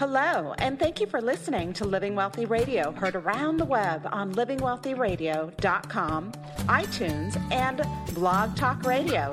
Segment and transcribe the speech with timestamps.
[0.00, 4.32] Hello, and thank you for listening to Living Wealthy Radio, heard around the web on
[4.32, 7.82] livingwealthyradio.com, iTunes, and
[8.14, 9.30] Blog Talk Radio.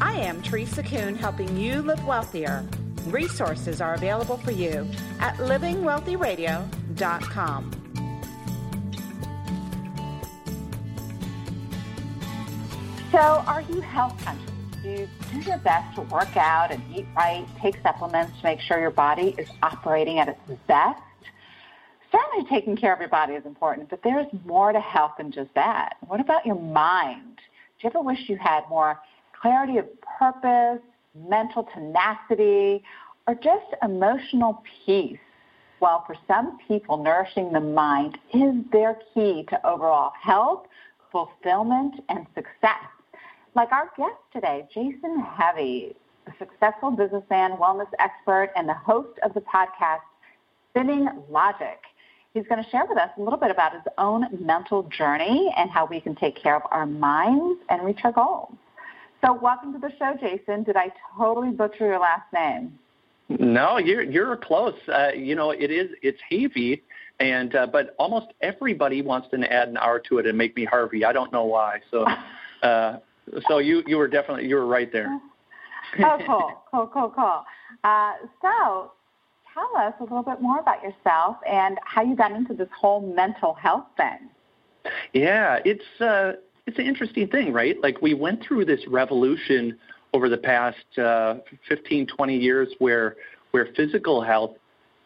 [0.00, 2.64] I am Teresa Kuhn, helping you live wealthier.
[3.06, 4.88] Resources are available for you
[5.18, 7.70] at livingwealthyradio.com.
[13.10, 14.53] So, are you health conscious?
[14.84, 18.60] Do you do your best to work out and eat right, take supplements to make
[18.60, 21.00] sure your body is operating at its best?
[22.12, 25.48] Certainly, taking care of your body is important, but there's more to health than just
[25.54, 25.94] that.
[26.06, 27.38] What about your mind?
[27.38, 29.00] Do you ever wish you had more
[29.40, 29.86] clarity of
[30.18, 30.82] purpose,
[31.14, 32.84] mental tenacity,
[33.26, 35.18] or just emotional peace?
[35.80, 40.66] Well, for some people, nourishing the mind is their key to overall health,
[41.10, 42.84] fulfillment, and success.
[43.54, 45.94] Like our guest today, Jason Heavy,
[46.26, 50.00] a successful businessman, wellness expert, and the host of the podcast,
[50.70, 51.78] Spinning Logic.
[52.32, 55.70] He's going to share with us a little bit about his own mental journey and
[55.70, 58.54] how we can take care of our minds and reach our goals.
[59.24, 60.64] So, welcome to the show, Jason.
[60.64, 62.76] Did I totally butcher your last name?
[63.28, 64.74] No, you're you're close.
[64.92, 66.82] Uh, you know, it is it's Havy,
[67.20, 70.64] and uh, but almost everybody wants to add an R to it and make me
[70.64, 71.04] Harvey.
[71.04, 71.80] I don't know why.
[71.92, 72.04] So,
[72.64, 72.96] uh,
[73.48, 75.20] so you you were definitely you were right there.
[76.00, 77.44] oh, cool, cool, cool, cool.
[77.82, 78.92] Uh, so,
[79.52, 83.00] tell us a little bit more about yourself and how you got into this whole
[83.14, 84.30] mental health thing.
[85.12, 86.32] Yeah, it's uh,
[86.66, 87.80] it's an interesting thing, right?
[87.82, 89.78] Like we went through this revolution
[90.12, 91.36] over the past uh,
[91.68, 93.16] 15, 20 years where
[93.50, 94.56] where physical health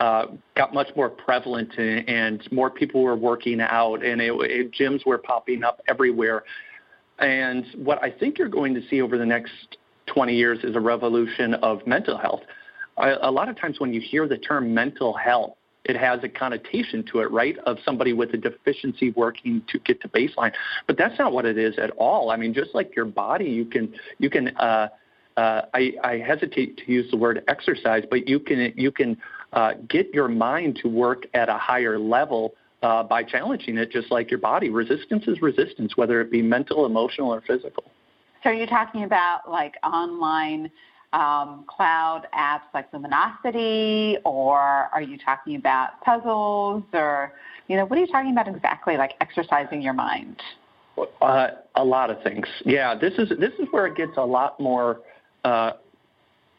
[0.01, 4.73] uh, got much more prevalent and, and more people were working out and it, it,
[4.73, 6.45] gyms were popping up everywhere.
[7.19, 10.81] And what I think you're going to see over the next 20 years is a
[10.81, 12.43] revolution of mental health.
[12.97, 17.05] A lot of times when you hear the term mental health, it has a connotation
[17.13, 20.53] to it, right, of somebody with a deficiency working to get to baseline.
[20.87, 22.31] But that's not what it is at all.
[22.31, 24.49] I mean, just like your body, you can you can.
[24.57, 24.89] Uh,
[25.37, 29.17] uh, I, I hesitate to use the word exercise, but you can you can
[29.53, 34.11] uh, get your mind to work at a higher level uh, by challenging it, just
[34.11, 34.71] like your body.
[34.71, 37.85] Resistance is resistance, whether it be mental, emotional, or physical.
[38.43, 40.71] So, you're you talking about like online
[41.13, 47.33] um, cloud apps like Luminosity, or are you talking about puzzles, or
[47.67, 48.97] you know, what are you talking about exactly?
[48.97, 50.41] Like exercising your mind.
[51.21, 52.47] Uh, a lot of things.
[52.65, 55.01] Yeah, this is this is where it gets a lot more.
[55.45, 55.73] Uh,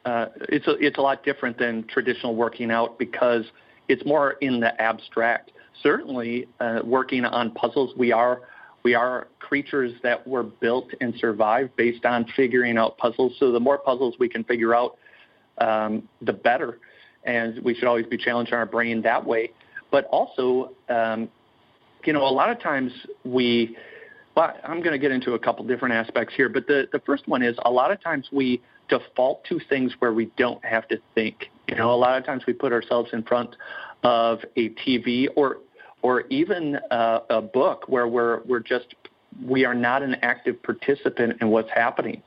[0.06, 3.44] uh, it's a, it's a lot different than traditional working out because
[3.88, 5.52] it's more in the abstract.
[5.82, 8.42] Certainly, uh, working on puzzles, we are
[8.84, 13.34] we are creatures that were built and survived based on figuring out puzzles.
[13.40, 14.98] So the more puzzles we can figure out,
[15.60, 16.80] um, the better.
[17.26, 19.52] And we should always be challenging our brain that way.
[19.92, 21.30] But also, um,
[22.06, 22.94] you know, a lot of times
[23.26, 23.76] we,
[24.36, 26.48] well, I'm going to get into a couple different aspects here.
[26.48, 30.14] But the, the first one is a lot of times we default to things where
[30.14, 31.50] we don't have to think.
[31.68, 33.56] You know, a lot of times we put ourselves in front
[34.04, 35.58] of a TV or
[36.02, 38.96] or even uh, a book where we're we're just
[39.46, 42.22] we are not an active participant in what's happening,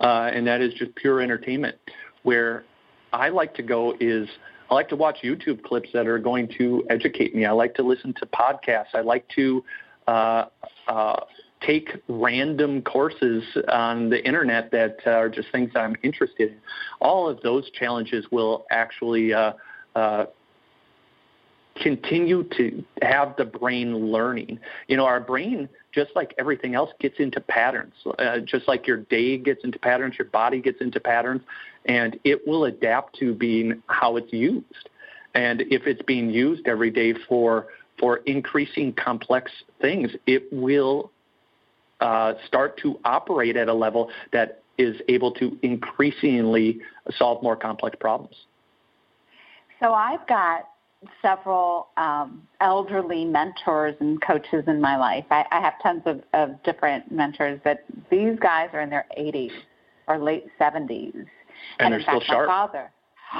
[0.00, 1.76] uh, and that is just pure entertainment.
[2.22, 2.64] Where
[3.12, 4.28] I like to go is
[4.70, 7.46] I like to watch YouTube clips that are going to educate me.
[7.46, 8.94] I like to listen to podcasts.
[8.94, 9.64] I like to
[10.06, 10.44] uh,
[10.86, 11.20] uh,
[11.60, 16.58] take random courses on the internet that are just things that I'm interested in.
[17.00, 19.52] All of those challenges will actually uh,
[19.94, 20.26] uh,
[21.82, 24.58] continue to have the brain learning.
[24.88, 27.94] You know, our brain, just like everything else, gets into patterns.
[28.18, 31.42] Uh, just like your day gets into patterns, your body gets into patterns,
[31.86, 34.88] and it will adapt to being how it's used.
[35.34, 37.68] And if it's being used every day for
[37.98, 39.50] for increasing complex
[39.80, 41.10] things, it will
[42.00, 46.80] uh, start to operate at a level that is able to increasingly
[47.16, 48.36] solve more complex problems.
[49.80, 50.68] So I've got
[51.22, 55.24] several um, elderly mentors and coaches in my life.
[55.30, 59.52] I, I have tons of, of different mentors, but these guys are in their 80s
[60.08, 61.12] or late 70s.
[61.14, 61.28] And,
[61.80, 62.90] and in fact, my father,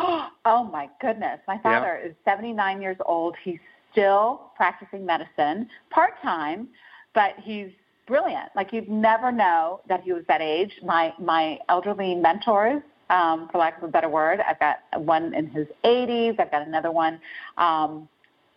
[0.44, 2.10] oh my goodness, my father yeah.
[2.10, 3.34] is 79 years old.
[3.42, 3.58] He's
[3.92, 6.68] still practicing medicine part time,
[7.14, 7.70] but he's
[8.06, 8.50] brilliant.
[8.54, 10.72] Like you'd never know that he was that age.
[10.84, 14.40] My my elderly mentors um, for lack of a better word.
[14.40, 16.38] I've got one in his 80s.
[16.38, 17.20] I've got another one,
[17.56, 18.08] um,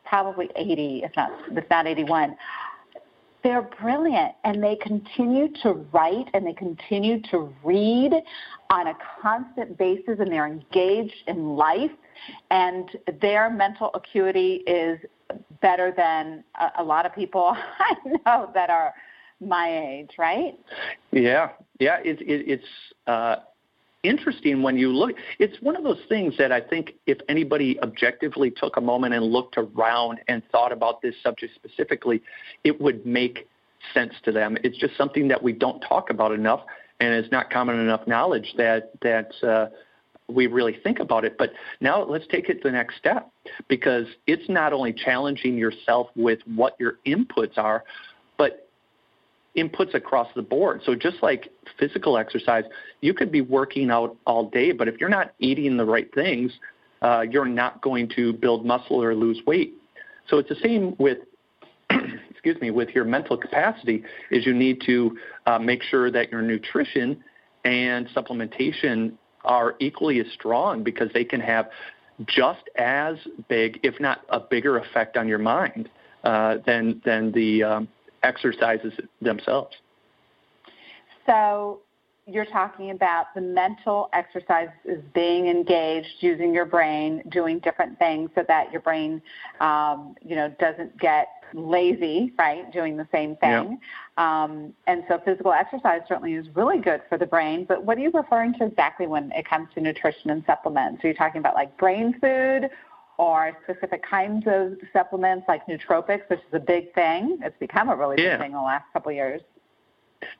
[0.06, 2.36] probably 80, if not if not 81.
[3.44, 8.12] they're brilliant and they continue to write and they continue to read
[8.70, 11.92] on a constant basis and they're engaged in life
[12.52, 12.90] and
[13.22, 15.00] their mental acuity is
[15.62, 17.96] better than a, a lot of people I
[18.26, 18.94] know that are
[19.40, 20.58] my age, right?
[21.12, 21.50] Yeah,
[21.80, 21.98] yeah.
[22.04, 22.64] It, it, it's
[23.08, 23.38] uh,
[24.04, 25.16] interesting when you look.
[25.40, 29.26] It's one of those things that I think if anybody objectively took a moment and
[29.26, 32.22] looked around and thought about this subject specifically,
[32.64, 33.48] it would make
[33.94, 34.58] sense to them.
[34.64, 36.62] It's just something that we don't talk about enough,
[37.00, 39.32] and it's not common enough knowledge that that.
[39.44, 39.68] Uh,
[40.28, 41.38] we really think about it.
[41.38, 41.52] But
[41.82, 43.30] now let's take it the next step
[43.68, 47.84] because it's not only challenging yourself with what your inputs are,
[49.58, 50.82] inputs across the board.
[50.86, 52.64] So just like physical exercise,
[53.02, 56.52] you could be working out all day, but if you're not eating the right things,
[57.02, 59.74] uh, you're not going to build muscle or lose weight.
[60.28, 61.20] So it's the same with
[62.30, 66.42] excuse me with your mental capacity is you need to uh, make sure that your
[66.42, 67.24] nutrition
[67.66, 69.14] and supplementation
[69.44, 71.70] are equally as strong because they can have
[72.26, 73.16] just as
[73.50, 75.90] big, if not a bigger effect on your mind
[76.24, 77.88] uh, than than the um,
[78.24, 79.76] exercises themselves.
[81.26, 81.82] So
[82.28, 88.44] you're talking about the mental exercises being engaged, using your brain, doing different things so
[88.48, 89.22] that your brain,
[89.60, 92.72] um, you know, doesn't get lazy, right?
[92.72, 93.80] Doing the same thing.
[94.18, 94.44] Yeah.
[94.44, 97.66] Um, and so physical exercise certainly is really good for the brain.
[97.68, 101.04] But what are you referring to exactly when it comes to nutrition and supplements?
[101.04, 102.70] Are you talking about like brain food
[103.22, 107.38] or specific kinds of supplements like nootropics, which is a big thing.
[107.44, 108.32] It's become a really yeah.
[108.32, 109.42] big thing in the last couple of years.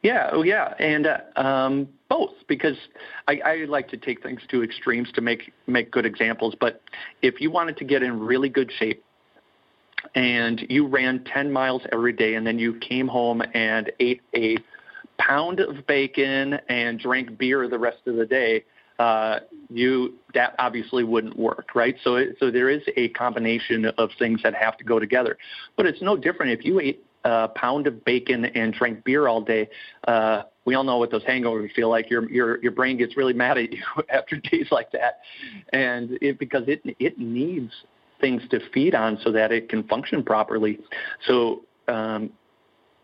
[0.02, 2.78] Yeah, oh yeah, and uh, um, both because
[3.28, 6.56] I, I like to take things to extremes to make make good examples.
[6.60, 6.82] But
[7.22, 9.04] if you wanted to get in really good shape,
[10.16, 14.58] and you ran 10 miles every day, and then you came home and ate a
[15.20, 18.64] pound of bacon and drank beer the rest of the day,
[19.02, 19.40] uh,
[19.72, 21.96] you that obviously wouldn't work, right?
[22.04, 25.40] So it, so there is a combination of things that have to go together.
[25.76, 29.42] But it's no different if you ate a pound of bacon and drank beer all
[29.42, 29.70] day.
[30.08, 32.12] Uh, we all know what those hangovers feel like.
[32.12, 33.82] Your your your brain gets really mad at you
[34.14, 35.22] after days like that,
[35.74, 37.72] and it, because it it needs
[38.20, 40.80] things to feed on so that it can function properly.
[41.28, 41.64] So.
[41.88, 42.32] Um,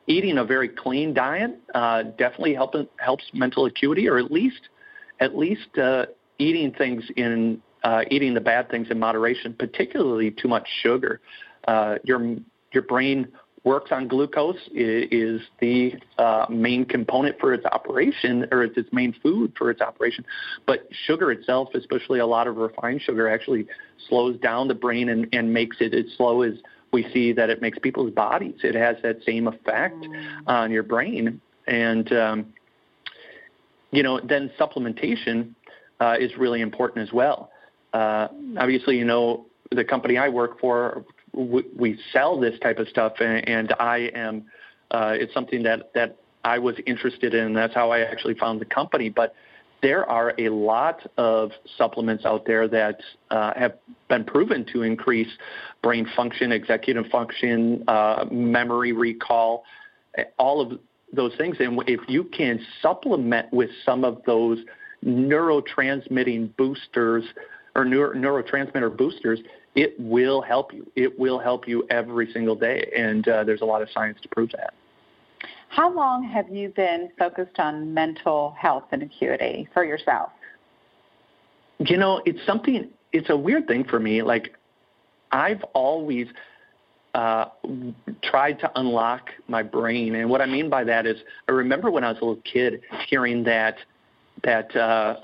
[0.09, 4.69] eating a very clean diet uh, definitely help, helps mental acuity, or at least
[5.19, 6.05] at least uh,
[6.39, 11.21] eating things in uh, eating the bad things in moderation, particularly too much sugar.
[11.67, 12.35] Uh, your
[12.71, 13.27] your brain
[13.63, 18.91] works on glucose it is the uh, main component for its operation, or it's its
[18.93, 20.23] main food for its operation.
[20.65, 23.67] But sugar itself, especially a lot of refined sugar, actually
[24.07, 26.53] slows down the brain and, and makes it as slow as
[26.93, 28.55] we see that it makes people's bodies.
[28.63, 30.43] It has that same effect mm.
[30.47, 31.41] on your brain.
[31.67, 32.53] And um,
[33.91, 35.53] you know, then supplementation
[35.99, 37.51] uh, is really important as well.
[37.93, 42.87] Uh, obviously, you know, the company I work for, we, we sell this type of
[42.87, 44.45] stuff, and, and I am.
[44.91, 47.53] Uh, it's something that that I was interested in.
[47.53, 49.09] That's how I actually found the company.
[49.09, 49.35] But
[49.81, 52.99] there are a lot of supplements out there that
[53.29, 53.75] uh, have
[54.09, 55.27] been proven to increase
[55.83, 59.63] brain function, executive function, uh, memory recall,
[60.37, 60.79] all of
[61.13, 61.57] those things.
[61.59, 64.59] And if you can supplement with some of those
[65.05, 67.23] neurotransmitting boosters
[67.75, 69.39] or neuro, neurotransmitter boosters,
[69.75, 70.89] it will help you.
[70.95, 72.91] It will help you every single day.
[72.97, 74.73] And uh, there's a lot of science to prove that.
[75.69, 80.29] How long have you been focused on mental health and acuity for yourself?
[81.79, 84.23] You know, it's something, it's a weird thing for me.
[84.23, 84.55] Like,
[85.31, 86.27] I've always
[87.17, 87.49] uh,
[88.21, 90.13] tried to unlock my brain.
[90.13, 91.17] And what I mean by that is,
[91.49, 93.77] I remember when I was a little kid hearing that
[94.43, 95.15] that uh,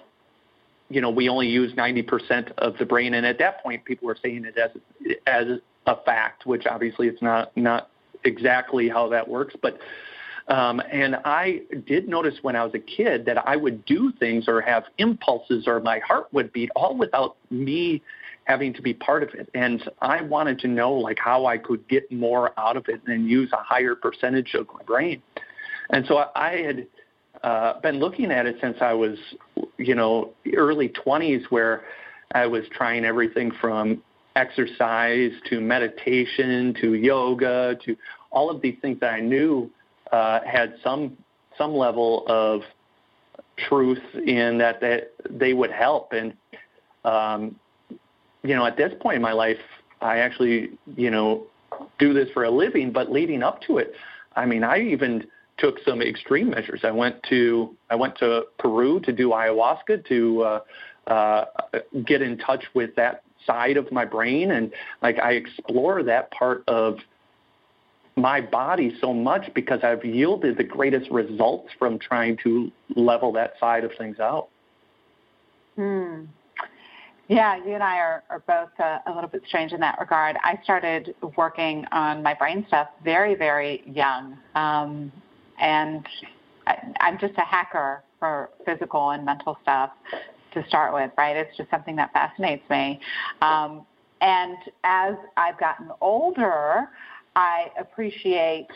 [0.89, 4.17] you know we only use 90% of the brain, and at that point, people were
[4.23, 4.71] saying it as
[5.27, 7.91] as a fact, which obviously it's not not
[8.23, 9.79] exactly how that works, but.
[10.47, 14.47] Um, and I did notice when I was a kid that I would do things
[14.47, 18.01] or have impulses or my heart would beat all without me
[18.45, 19.49] having to be part of it.
[19.53, 23.29] And I wanted to know like how I could get more out of it and
[23.29, 25.21] use a higher percentage of my brain.
[25.89, 26.87] And so I had
[27.43, 29.17] uh, been looking at it since I was,
[29.77, 31.83] you know, early 20s, where
[32.33, 34.01] I was trying everything from
[34.35, 37.95] exercise to meditation to yoga to
[38.31, 39.69] all of these things that I knew
[40.13, 41.17] uh, had some
[41.57, 42.61] some level of
[43.67, 46.13] truth in that that they would help.
[46.13, 46.33] And
[47.03, 47.59] um,
[48.43, 49.57] you know, at this point in my life,
[50.01, 51.43] I actually, you know,
[51.97, 53.93] do this for a living, but leading up to it,
[54.35, 55.25] I mean, I even
[55.57, 56.81] took some extreme measures.
[56.83, 60.59] I went to I went to Peru to do ayahuasca to uh,
[61.07, 61.45] uh,
[62.05, 66.63] get in touch with that side of my brain, and like I explore that part
[66.67, 66.99] of
[68.15, 73.53] my body so much because I've yielded the greatest results from trying to level that
[73.59, 74.49] side of things out.
[75.75, 76.25] Hmm.
[77.27, 80.35] Yeah, you and I are, are both uh, a little bit strange in that regard.
[80.43, 84.37] I started working on my brain stuff very, very young.
[84.55, 85.11] Um,
[85.59, 86.05] and
[86.67, 89.91] I, I'm just a hacker for physical and mental stuff
[90.53, 91.35] to start with, right?
[91.35, 92.99] It's just something that fascinates me.
[93.41, 93.85] Um,
[94.21, 96.89] and as I've gotten older,
[97.35, 98.67] I appreciate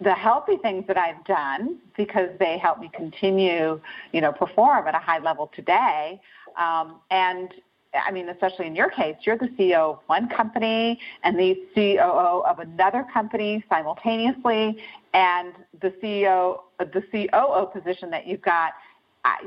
[0.00, 3.80] the healthy things that I've done because they help me continue,
[4.12, 6.20] you know, perform at a high level today.
[6.56, 7.52] Um, and
[7.94, 12.44] I mean, especially in your case, you're the CEO of one company and the COO
[12.46, 14.76] of another company simultaneously,
[15.14, 18.72] and the CEO, the COO position that you've got,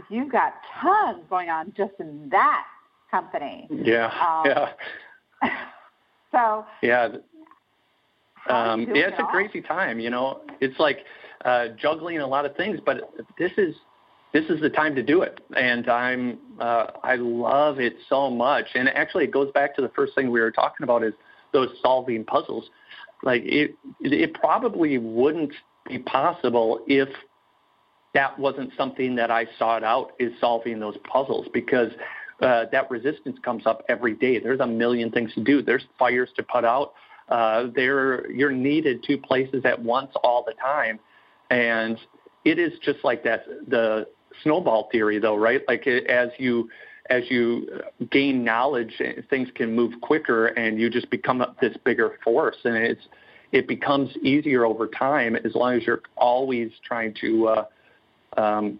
[0.09, 2.65] you've got tons going on just in that
[3.09, 3.67] company.
[3.69, 4.71] Yeah, um,
[5.43, 5.59] yeah.
[6.31, 7.09] so yeah,
[8.49, 9.99] um, yeah, it's a crazy time.
[9.99, 10.99] You know, it's like
[11.45, 13.75] uh, juggling a lot of things, but this is
[14.33, 15.41] this is the time to do it.
[15.55, 18.67] And i'm uh, i love it so much.
[18.75, 21.13] And actually it goes back to the first thing we were talking about is
[21.53, 22.69] those solving puzzles.
[23.23, 25.53] Like it it probably wouldn't
[25.87, 27.09] be possible if
[28.13, 31.91] that wasn't something that i sought out is solving those puzzles because
[32.41, 34.39] uh, that resistance comes up every day.
[34.39, 35.61] There's a million things to do.
[35.61, 36.93] There's fires to put out.
[37.29, 40.99] Uh, there you're needed two places at once all the time.
[41.49, 41.97] And
[42.43, 44.07] it is just like that the
[44.43, 45.61] snowball theory, though, right?
[45.67, 46.69] Like as you
[47.09, 47.67] as you
[48.09, 53.01] gain knowledge, things can move quicker, and you just become this bigger force, and it's
[53.51, 57.65] it becomes easier over time as long as you're always trying to uh,
[58.37, 58.79] um,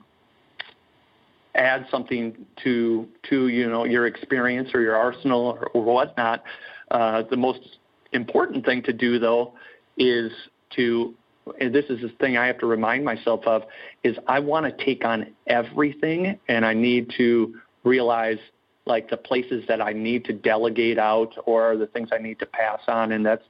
[1.55, 6.43] add something to to you know your experience or your arsenal or, or whatnot.
[6.89, 7.77] Uh, the most
[8.13, 9.53] important thing to do though
[9.98, 10.31] is
[10.75, 11.13] to
[11.60, 13.63] and this is the thing I have to remind myself of,
[14.03, 18.38] is I want to take on everything and I need to realize
[18.86, 22.46] like the places that I need to delegate out or the things I need to
[22.46, 23.12] pass on.
[23.12, 23.43] And that's,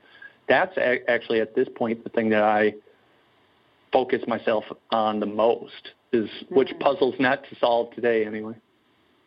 [0.48, 0.78] that's
[1.08, 2.74] actually at this point the thing that I
[3.92, 6.56] focus myself on the most is mm-hmm.
[6.56, 8.56] which puzzles not to solve today anyway.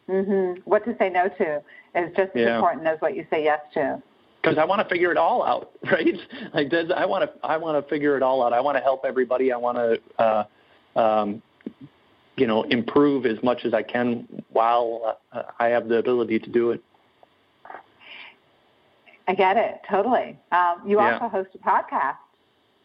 [0.09, 0.61] Mhm.
[0.65, 1.63] What to say no to
[1.95, 2.57] is just as yeah.
[2.57, 4.03] important as what you say yes to
[4.45, 6.19] because I want to figure it all out, right?
[6.53, 8.53] Like this, I want to I want to figure it all out.
[8.53, 9.53] I want to help everybody.
[9.53, 10.45] I want to uh,
[10.99, 11.43] um,
[12.37, 16.51] you know improve as much as I can while uh, I have the ability to
[16.51, 16.83] do it.
[19.27, 20.39] I get it totally.
[20.53, 21.15] Um, you yeah.
[21.15, 22.17] also host a podcast,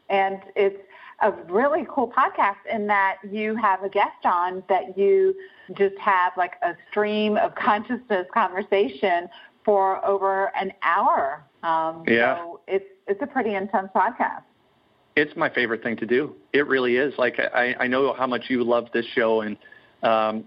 [0.10, 0.82] and it's
[1.22, 5.36] a really cool podcast in that you have a guest on that you
[5.76, 9.30] just have like a stream of consciousness conversation
[9.66, 11.44] for over an hour.
[11.64, 12.38] Um, yeah.
[12.38, 14.44] So it's it's a pretty intense podcast.
[15.16, 16.36] It's my favorite thing to do.
[16.54, 17.14] It really is.
[17.18, 19.58] Like I, I know how much you love this show, and
[20.02, 20.46] um,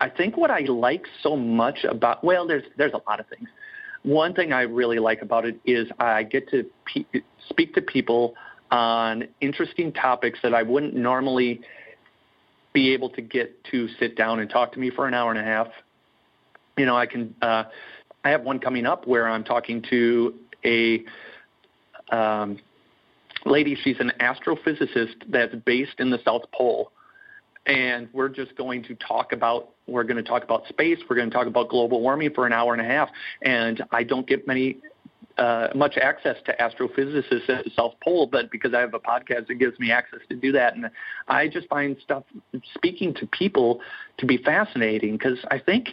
[0.00, 3.48] I think what I like so much about well, there's there's a lot of things.
[4.04, 8.34] One thing I really like about it is I get to pe- speak to people
[8.72, 11.60] on interesting topics that I wouldn't normally
[12.72, 15.38] be able to get to sit down and talk to me for an hour and
[15.38, 15.68] a half.
[16.78, 17.64] You know, I can uh,
[18.24, 21.04] I have one coming up where I'm talking to a
[22.10, 22.58] um,
[23.44, 23.76] lady.
[23.84, 26.92] She's an astrophysicist that's based in the South Pole,
[27.66, 30.98] and we're just going to talk about we're going to talk about space.
[31.10, 33.10] We're going to talk about global warming for an hour and a half.
[33.42, 34.78] And I don't get many
[35.38, 39.50] uh, much access to astrophysicists at the South Pole, but because I have a podcast,
[39.50, 40.76] it gives me access to do that.
[40.76, 40.90] And
[41.28, 42.24] I just find stuff
[42.74, 43.80] speaking to people
[44.18, 45.90] to be fascinating because I think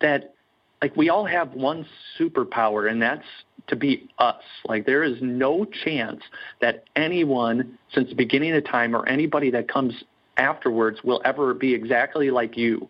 [0.00, 0.34] that
[0.80, 1.86] like we all have one
[2.18, 3.24] superpower and that's
[3.68, 6.20] to be us like there is no chance
[6.60, 9.94] that anyone since the beginning of time or anybody that comes
[10.36, 12.88] afterwards will ever be exactly like you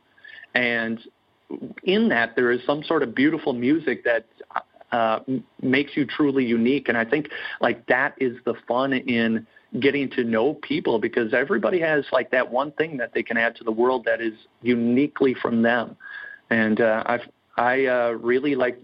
[0.54, 1.00] and
[1.84, 4.24] in that there is some sort of beautiful music that
[4.92, 5.20] uh,
[5.61, 7.28] makes you truly unique and i think
[7.61, 9.46] like that is the fun in
[9.80, 13.56] getting to know people because everybody has like that one thing that they can add
[13.56, 15.96] to the world that is uniquely from them
[16.50, 17.22] and uh, i've
[17.56, 18.78] I uh, really like,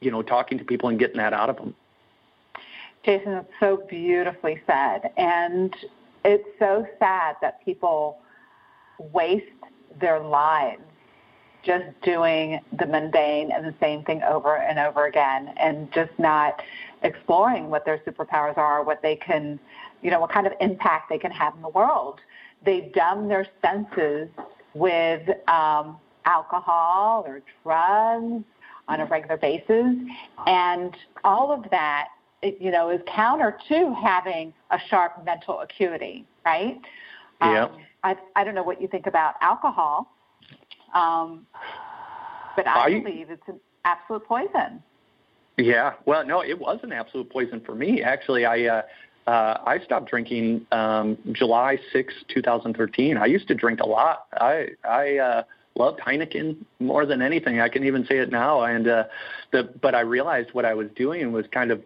[0.00, 1.74] you know, talking to people and getting that out of them.
[3.04, 5.10] Jason, it's so beautifully said.
[5.16, 5.74] And
[6.24, 8.18] it's so sad that people
[8.98, 9.46] waste
[10.00, 10.82] their lives
[11.62, 16.62] just doing the mundane and the same thing over and over again and just not
[17.02, 19.58] exploring what their superpowers are, what they can,
[20.02, 22.20] you know, what kind of impact they can have in the world.
[22.64, 24.28] They dumb their senses
[24.74, 28.44] with um, alcohol or drugs
[28.88, 29.94] on a regular basis,
[30.46, 32.08] and all of that,
[32.42, 36.80] you know, is counter to having a sharp mental acuity, right?
[37.40, 37.64] Yeah.
[37.64, 37.70] Um,
[38.04, 40.11] I, I don't know what you think about alcohol,
[40.94, 41.46] um,
[42.56, 44.82] but I, believe it's an absolute poison.
[45.58, 48.02] Yeah, well, no, it was an absolute poison for me.
[48.02, 48.82] Actually, I uh,
[49.26, 53.16] uh, I stopped drinking um, July 6, 2013.
[53.16, 54.26] I used to drink a lot.
[54.32, 55.42] I I uh,
[55.76, 57.60] loved Heineken more than anything.
[57.60, 58.62] I can even say it now.
[58.62, 59.04] And uh,
[59.52, 61.82] the but I realized what I was doing was kind of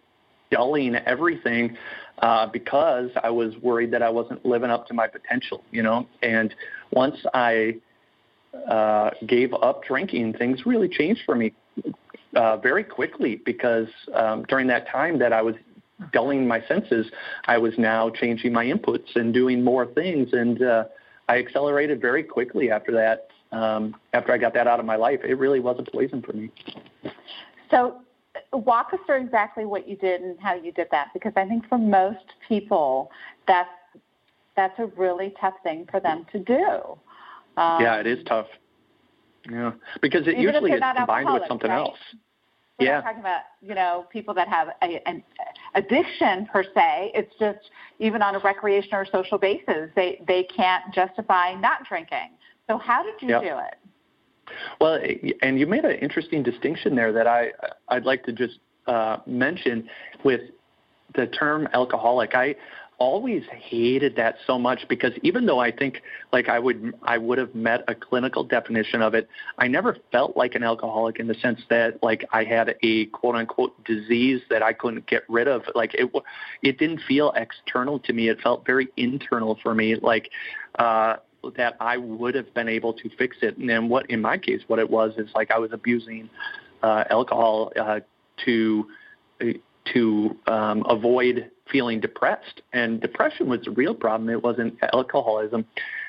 [0.49, 1.77] dulling everything
[2.19, 5.63] uh, because I was worried that I wasn't living up to my potential.
[5.71, 6.55] You know, and
[6.91, 7.77] once I
[8.69, 11.53] uh, gave up drinking, things really changed for me
[12.35, 15.55] uh, very quickly because um, during that time that I was
[16.13, 17.07] dulling my senses,
[17.45, 20.85] I was now changing my inputs and doing more things, and uh,
[21.27, 23.27] I accelerated very quickly after that.
[23.51, 26.33] Um, after I got that out of my life, it really was a poison for
[26.33, 26.51] me.
[27.71, 28.01] So,
[28.51, 31.67] walk us through exactly what you did and how you did that, because I think
[31.67, 33.09] for most people,
[33.47, 33.69] that's
[34.55, 36.97] that's a really tough thing for them to do.
[37.57, 38.47] Um, yeah, it is tough.
[39.49, 39.71] Yeah,
[40.01, 41.79] because it usually is combined with something right?
[41.79, 41.97] else.
[42.79, 42.93] We're yeah.
[42.95, 45.23] not talking about you know people that have a, an
[45.73, 47.11] addiction per se.
[47.15, 52.31] It's just even on a recreational or social basis, they they can't justify not drinking.
[52.69, 53.41] So how did you yep.
[53.41, 53.75] do it?
[54.79, 54.99] Well,
[55.41, 57.51] and you made an interesting distinction there that I
[57.89, 59.89] I'd like to just uh, mention
[60.23, 60.41] with
[61.15, 62.35] the term alcoholic.
[62.35, 62.55] I
[62.99, 66.01] always hated that so much because even though I think
[66.33, 70.35] like I would I would have met a clinical definition of it, I never felt
[70.35, 74.63] like an alcoholic in the sense that like I had a quote unquote disease that
[74.63, 75.63] I couldn't get rid of.
[75.75, 76.11] Like it
[76.63, 78.29] it didn't feel external to me.
[78.29, 79.95] It felt very internal for me.
[79.95, 80.31] Like
[80.79, 81.17] uh
[81.55, 83.57] that I would have been able to fix it.
[83.57, 86.29] And then what in my case what it was is like I was abusing
[86.81, 87.99] uh alcohol uh
[88.45, 88.87] to
[89.93, 92.61] to um, avoid feeling depressed.
[92.73, 94.29] And depression was the real problem.
[94.29, 95.65] It wasn't alcoholism.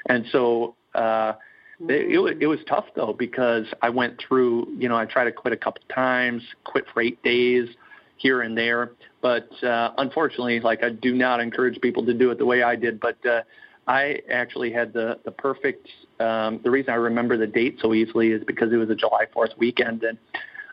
[0.09, 1.35] And so uh,
[1.81, 4.69] it, it, it was tough though because I went through.
[4.79, 7.69] You know, I tried to quit a couple times, quit for eight days
[8.17, 8.93] here and there.
[9.21, 12.77] But uh, unfortunately, like I do not encourage people to do it the way I
[12.77, 13.01] did.
[13.01, 13.43] But uh,
[13.87, 15.89] I actually had the the perfect.
[16.21, 19.27] Um, the reason I remember the date so easily is because it was a July
[19.33, 20.19] Fourth weekend, and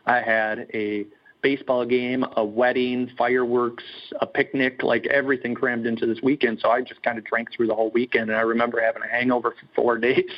[0.06, 1.06] I had a
[1.46, 3.84] baseball game, a wedding, fireworks,
[4.20, 6.58] a picnic, like everything crammed into this weekend.
[6.60, 8.30] So I just kind of drank through the whole weekend.
[8.30, 10.28] And I remember having a hangover for four days.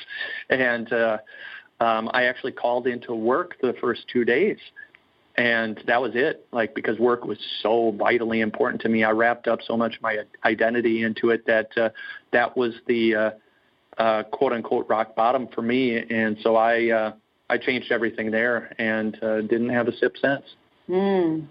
[0.50, 1.16] And uh,
[1.80, 4.58] um, I actually called into work the first two days.
[5.38, 6.46] And that was it.
[6.52, 10.18] Like, because work was so vitally important to me, I wrapped up so much my
[10.44, 11.88] identity into it that uh,
[12.32, 13.30] that was the uh,
[13.96, 16.04] uh, quote unquote rock bottom for me.
[16.10, 17.12] And so I, uh,
[17.48, 20.42] I changed everything there and uh, didn't have a sip since.
[20.88, 21.46] Mm.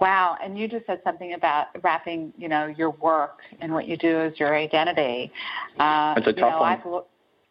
[0.00, 3.96] Wow, and you just said something about wrapping, you know, your work and what you
[3.96, 5.32] do as your identity.
[5.78, 7.04] Uh, That's a tough you know, one.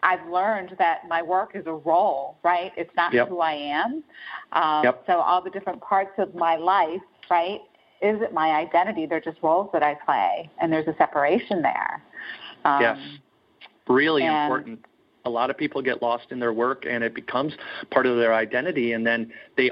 [0.04, 2.72] I've, I've learned that my work is a role, right?
[2.78, 3.30] It's not yep.
[3.30, 4.04] who I am.
[4.52, 5.04] Um, yep.
[5.08, 7.62] So all the different parts of my life, right,
[8.02, 9.08] isn't my identity.
[9.08, 12.04] They're just roles that I play, and there's a separation there.
[12.64, 13.00] Um, yes,
[13.88, 14.86] really and, important.
[15.26, 17.54] A lot of people get lost in their work, and it becomes
[17.90, 19.72] part of their identity, and then they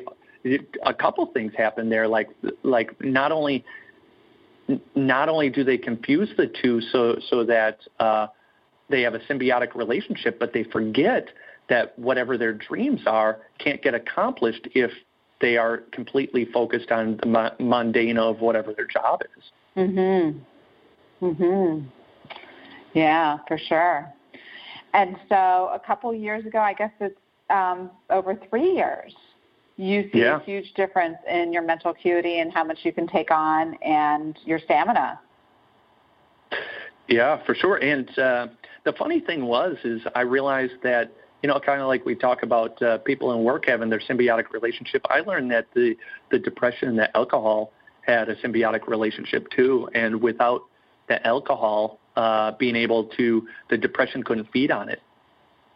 [0.86, 2.08] a couple things happen there.
[2.08, 2.30] Like
[2.64, 3.64] like not only
[4.96, 8.28] not only do they confuse the two so so that uh,
[8.90, 11.30] they have a symbiotic relationship, but they forget
[11.70, 14.92] that whatever their dreams are can't get accomplished if
[15.40, 19.44] they are completely focused on the mundane of whatever their job is.
[19.76, 20.40] Mhm.
[21.22, 21.86] Mhm.
[22.94, 24.14] Yeah, for sure.
[24.94, 27.18] And so a couple years ago, I guess it's
[27.50, 29.16] um, over three years
[29.78, 30.40] you see yeah.
[30.40, 34.38] a huge difference in your mental acuity and how much you can take on and
[34.46, 35.20] your stamina.
[37.08, 37.78] Yeah, for sure.
[37.78, 38.48] And uh,
[38.86, 41.12] the funny thing was, is I realized that
[41.44, 44.52] you know, kind of like we talk about uh, people in work having their symbiotic
[44.52, 45.06] relationship.
[45.10, 45.96] I learned that the
[46.32, 50.62] the depression and the alcohol had a symbiotic relationship too, and without
[51.10, 55.02] the alcohol uh, being able to, the depression couldn't feed on it.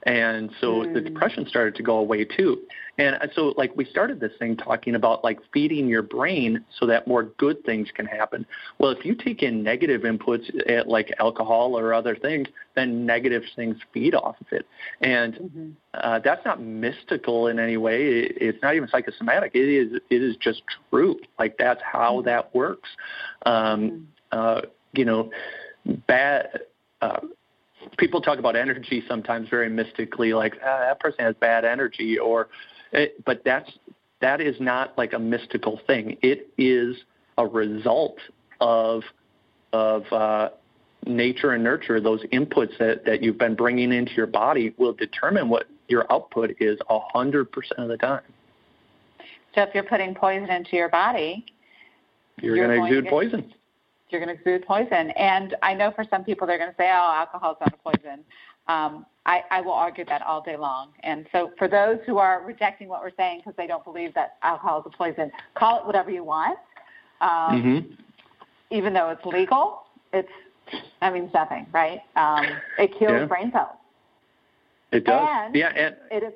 [0.04, 0.94] And so mm.
[0.94, 2.62] the depression started to go away too.
[3.00, 7.08] And so, like, we started this thing talking about like feeding your brain so that
[7.08, 8.44] more good things can happen.
[8.80, 13.06] Well, if you take in negative inputs at, eh, like alcohol or other things, then
[13.06, 14.66] negative things feed off of it.
[15.02, 15.70] And mm-hmm.
[15.94, 18.02] uh, that's not mystical in any way.
[18.02, 19.52] It, it's not even psychosomatic.
[19.54, 20.00] It is.
[20.10, 21.20] It is just true.
[21.38, 22.26] Like that's how mm-hmm.
[22.26, 22.90] that works.
[23.46, 24.04] Um, mm-hmm.
[24.32, 24.62] uh,
[24.94, 25.30] you know,
[26.08, 26.62] bad.
[27.00, 27.20] Uh,
[27.98, 32.50] people talk about energy sometimes very mystically, like ah, that person has bad energy, or
[32.92, 33.72] it, but that's
[34.22, 36.18] that is not like a mystical thing.
[36.22, 36.96] It is
[37.38, 38.18] a result
[38.60, 39.04] of
[39.74, 40.50] of uh,
[41.06, 42.00] nature and nurture.
[42.00, 46.56] Those inputs that that you've been bringing into your body will determine what your output
[46.60, 48.22] is a hundred percent of the time.
[49.56, 51.46] So if you're putting poison into your body,
[52.40, 53.54] you're, you're going to exude poison
[54.10, 55.12] you're going to exude poison.
[55.12, 57.92] And I know for some people they're going to say, oh, alcohol is not a
[57.92, 58.24] poison.
[58.68, 60.90] Um, I, I will argue that all day long.
[61.04, 64.38] And so for those who are rejecting what we're saying because they don't believe that
[64.44, 66.58] alcohol is a poison, call it whatever you want.
[67.22, 67.94] Um, mm-hmm.
[68.70, 70.30] Even though it's legal, it's
[71.02, 72.02] that means nothing, right?
[72.16, 72.46] Um,
[72.78, 73.26] it kills yeah.
[73.26, 73.78] brain cells.
[74.92, 75.28] It does.
[75.30, 76.34] And yeah, and it is.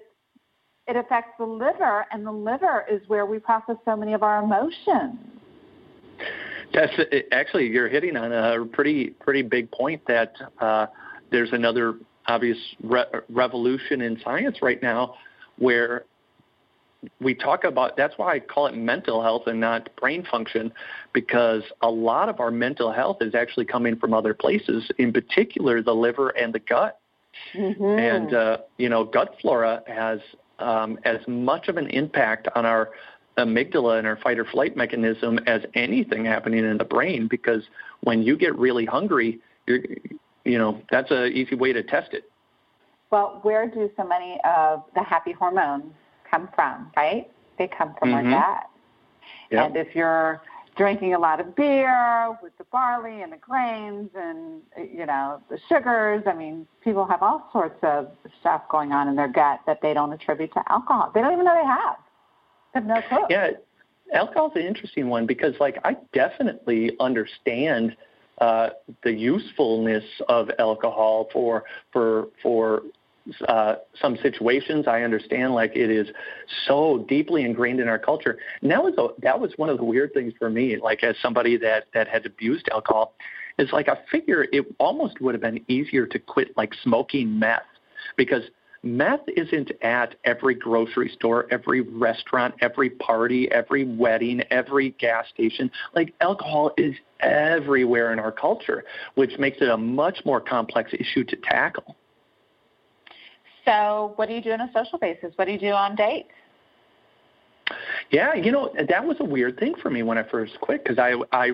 [0.88, 4.43] It affects the liver, and the liver is where we process so many of our
[4.43, 5.19] emotions.
[6.73, 6.93] That's
[7.31, 10.88] actually you're hitting on a pretty pretty big point that uh,
[11.31, 11.95] there's another
[12.27, 15.15] obvious re- revolution in science right now
[15.57, 16.05] where
[17.19, 20.71] we talk about that's why I call it mental health and not brain function
[21.13, 25.81] because a lot of our mental health is actually coming from other places, in particular
[25.81, 26.99] the liver and the gut.
[27.55, 27.84] Mm-hmm.
[27.84, 30.19] And uh, you know, gut flora has
[30.60, 32.91] um, as much of an impact on our
[33.38, 37.63] amygdala and our fight or flight mechanism as anything happening in the brain because
[38.02, 39.80] when you get really hungry, you're,
[40.44, 42.30] you know, that's an easy way to test it.
[43.10, 45.94] Well, where do so many of the happy hormones
[46.30, 47.30] come from, right?
[47.58, 48.34] They come from mm-hmm.
[48.34, 48.70] our gut.
[49.52, 49.67] Yep.
[49.67, 50.41] And if you're
[50.78, 55.60] drinking a lot of beer with the barley and the grains and you know the
[55.67, 58.08] sugars i mean people have all sorts of
[58.39, 61.44] stuff going on in their gut that they don't attribute to alcohol they don't even
[61.44, 61.98] know they have have
[62.75, 63.25] no clue.
[63.29, 63.51] Yeah,
[64.13, 67.95] alcohol's an interesting one because, like, I definitely understand
[68.39, 68.69] uh,
[69.03, 72.84] the usefulness of alcohol for for for
[73.47, 74.88] uh, some situations.
[74.88, 76.07] I understand like it is
[76.65, 78.39] so deeply ingrained in our culture.
[78.62, 80.77] And that was a, that was one of the weird things for me.
[80.77, 83.13] Like as somebody that that had abused alcohol,
[83.60, 87.62] is like I figure it almost would have been easier to quit like smoking meth
[88.17, 88.43] because
[88.84, 95.70] Meth isn't at every grocery store, every restaurant, every party, every wedding, every gas station.
[95.94, 101.24] Like alcohol is everywhere in our culture, which makes it a much more complex issue
[101.26, 101.96] to tackle.
[103.65, 105.32] So, what do you do on a social basis?
[105.36, 106.30] What do you do on dates?
[108.10, 110.98] Yeah, you know that was a weird thing for me when I first quit because
[110.98, 111.52] I I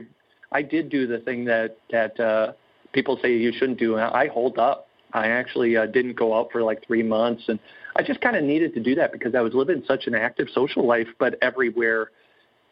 [0.54, 2.54] I did do the thing that that uh,
[2.94, 3.98] people say you shouldn't do.
[3.98, 7.60] I hold up I actually uh, didn't go out for like three months, and
[7.96, 10.48] I just kind of needed to do that because I was living such an active
[10.54, 12.12] social life, but everywhere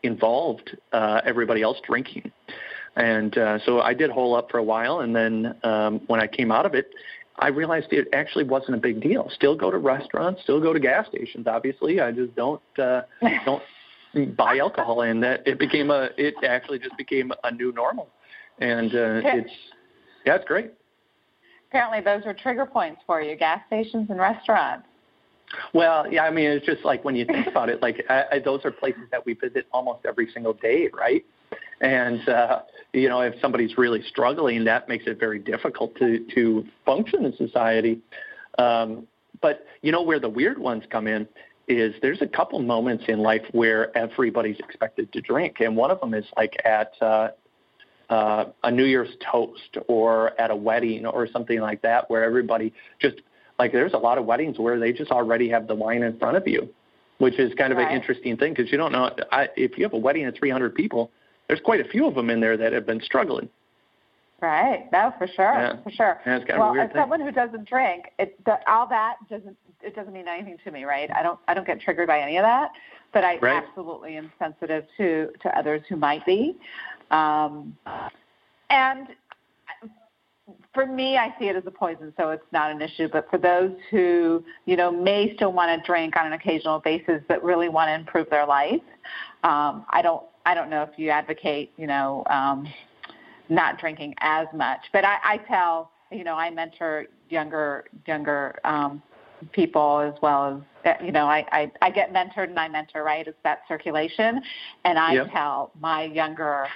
[0.04, 2.32] involved uh, everybody else drinking.
[2.96, 6.28] And uh, so I did hole up for a while, and then um, when I
[6.28, 6.92] came out of it,
[7.38, 9.30] I realized it actually wasn't a big deal.
[9.34, 11.48] Still go to restaurants, still go to gas stations.
[11.48, 13.02] Obviously, I just don't uh,
[13.46, 13.64] don't
[14.38, 18.08] buy alcohol, and that it became a it actually just became a new normal,
[18.60, 19.52] and uh, it's
[20.26, 20.72] yeah, it's great
[21.76, 24.88] apparently those were trigger points for you gas stations and restaurants.
[25.74, 28.40] Well yeah i mean it's just like when you think about it like I, I,
[28.40, 31.26] those are places that we visit almost every single day right?
[31.82, 32.62] And uh
[32.94, 37.36] you know if somebody's really struggling that makes it very difficult to to function in
[37.36, 38.00] society.
[38.58, 39.06] Um
[39.42, 41.28] but you know where the weird ones come in
[41.68, 46.00] is there's a couple moments in life where everybody's expected to drink and one of
[46.00, 47.30] them is like at uh
[48.10, 52.74] uh, a New Year's toast or at a wedding or something like that, where everybody
[53.00, 53.16] just
[53.58, 56.38] like there's a lot of weddings where they just already have the wine in front
[56.38, 56.70] of you,
[57.18, 57.90] which is kind of right.
[57.90, 60.76] an interesting thing because you don't know I, if you have a wedding of 300
[60.76, 61.12] people,
[61.48, 63.50] there's quite a few of them in there that have been struggling.
[64.42, 64.88] Right.
[64.92, 65.54] No, for sure.
[65.54, 65.84] Yeah.
[65.84, 66.22] For sure.
[66.26, 67.02] Yeah, it's kind well, of as thing.
[67.02, 68.38] someone who doesn't drink, it
[68.68, 71.10] all that doesn't it doesn't mean anything to me, right?
[71.12, 72.72] I don't I don't get triggered by any of that,
[73.14, 73.64] but I right.
[73.64, 76.58] absolutely am sensitive to to others who might be.
[77.12, 77.78] Um,
[78.70, 79.08] and
[80.74, 83.08] for me, I see it as a poison, so it's not an issue.
[83.12, 87.22] But for those who, you know, may still want to drink on an occasional basis,
[87.28, 88.82] but really want to improve their life,
[89.44, 92.68] um, I don't, I don't know if you advocate, you know, um,
[93.50, 94.80] not drinking as much.
[94.92, 99.02] But I, I tell, you know, I mentor younger, younger um,
[99.52, 103.28] people as well as you know I, I i get mentored and i mentor right
[103.28, 104.42] it's that circulation
[104.86, 105.32] and i yep.
[105.32, 106.68] tell my younger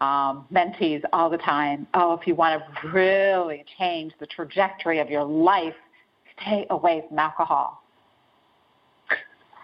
[0.00, 1.86] um, mentees all the time.
[1.94, 5.74] Oh if you want to really change the trajectory of your life
[6.40, 7.82] stay away from alcohol.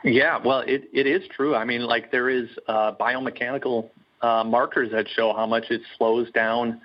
[0.04, 1.54] Yeah well it, it is true.
[1.54, 3.90] I mean like there is uh, biomechanical
[4.22, 6.80] uh, markers that show how much it slows down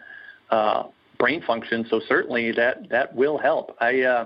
[0.50, 0.84] uh,
[1.18, 1.86] brain function.
[1.90, 3.76] So certainly that that will help.
[3.80, 4.26] I uh,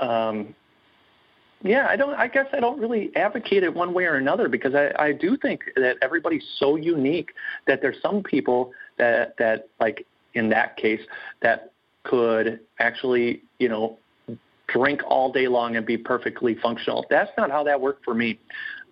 [0.00, 0.54] um,
[1.62, 2.14] yeah, I don't.
[2.14, 5.36] I guess I don't really advocate it one way or another because I, I do
[5.36, 7.30] think that everybody's so unique
[7.66, 11.00] that there's some people that that like in that case
[11.42, 11.72] that
[12.04, 13.98] could actually you know
[14.68, 17.04] drink all day long and be perfectly functional.
[17.10, 18.38] That's not how that worked for me.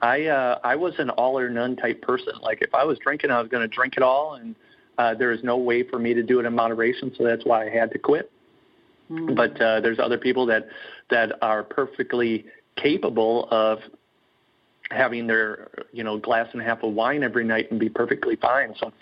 [0.02, 2.32] I uh, I was an all or none type person.
[2.42, 4.56] Like if I was drinking, I was going to drink it all, and
[4.98, 7.12] uh, there is no way for me to do it in moderation.
[7.16, 8.30] So that's why I had to quit.
[9.10, 9.34] Mm-hmm.
[9.34, 10.68] But uh, there's other people that
[11.10, 13.78] that are perfectly capable of
[14.90, 18.36] having their you know glass and a half of wine every night and be perfectly
[18.36, 18.74] fine.
[18.78, 18.92] So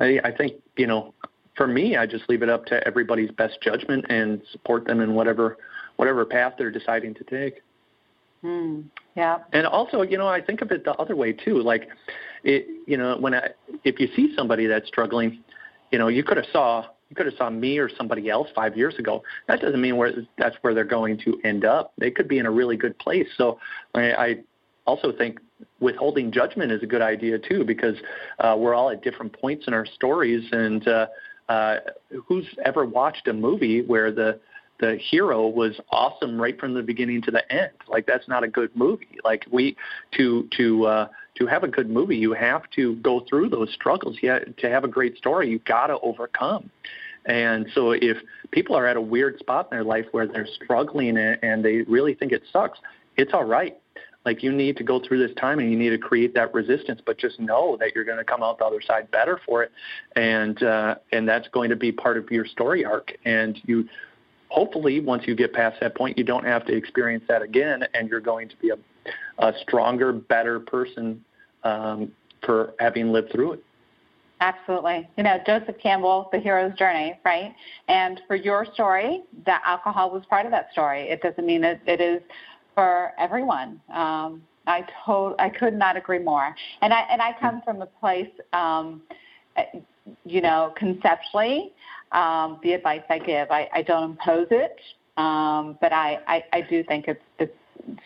[0.00, 1.14] I, I think you know
[1.56, 5.14] for me, I just leave it up to everybody's best judgment and support them in
[5.14, 5.56] whatever
[5.96, 7.62] whatever path they're deciding to take.
[8.44, 8.84] Mm,
[9.16, 9.38] yeah.
[9.52, 11.62] And also, you know, I think of it the other way too.
[11.62, 11.88] Like,
[12.44, 13.48] it, you know, when I,
[13.82, 15.42] if you see somebody that's struggling,
[15.90, 18.76] you know, you could have saw you could have saw me or somebody else five
[18.76, 19.22] years ago.
[19.46, 21.92] That doesn't mean where that's where they're going to end up.
[21.98, 23.28] They could be in a really good place.
[23.36, 23.58] So
[23.94, 24.36] I, I
[24.86, 25.38] also think
[25.80, 27.96] withholding judgment is a good idea too, because
[28.40, 30.44] uh, we're all at different points in our stories.
[30.52, 31.06] And uh,
[31.48, 31.76] uh,
[32.26, 34.40] who's ever watched a movie where the
[34.78, 37.72] the hero was awesome right from the beginning to the end.
[37.88, 39.18] Like that's not a good movie.
[39.24, 39.76] Like we
[40.16, 44.16] to to uh, to have a good movie, you have to go through those struggles.
[44.22, 46.70] Yeah, to have a great story, you've got to overcome.
[47.26, 48.18] And so if
[48.52, 52.14] people are at a weird spot in their life where they're struggling and they really
[52.14, 52.78] think it sucks,
[53.16, 53.76] it's all right.
[54.24, 57.00] Like you need to go through this time and you need to create that resistance,
[57.04, 59.70] but just know that you're going to come out the other side better for it,
[60.16, 63.16] and uh, and that's going to be part of your story arc.
[63.24, 63.88] And you
[64.48, 68.08] hopefully once you get past that point you don't have to experience that again and
[68.08, 68.76] you're going to be a,
[69.44, 71.24] a stronger better person
[71.66, 72.12] um,
[72.44, 73.62] for having lived through it.
[74.40, 75.08] Absolutely.
[75.16, 77.54] You know joseph campbell the hero's journey right?
[77.88, 81.02] And for your story that alcohol was part of that story.
[81.02, 82.20] It doesn't mean that it is
[82.74, 83.80] for everyone.
[83.92, 86.54] Um, i told i could not agree more.
[86.82, 89.02] And i and i come from a place um,
[90.24, 91.72] you know conceptually
[92.12, 93.50] um, the advice I give.
[93.50, 94.78] I, I don't impose it,
[95.16, 97.52] um, but I, I, I do think it's, it's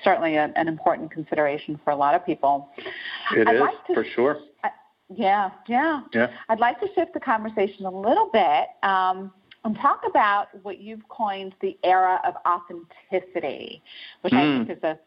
[0.05, 2.69] certainly a, an important consideration for a lot of people.
[3.37, 4.39] It I'd is, like to, for sure.
[5.15, 6.29] yeah, yeah, yeah.
[6.49, 9.33] I'd like to shift the conversation a little bit um,
[9.65, 13.83] and talk about what you've coined the era of authenticity,
[14.23, 14.39] which mm.
[14.39, 14.67] I hmm.
[14.67, 14.99] think is a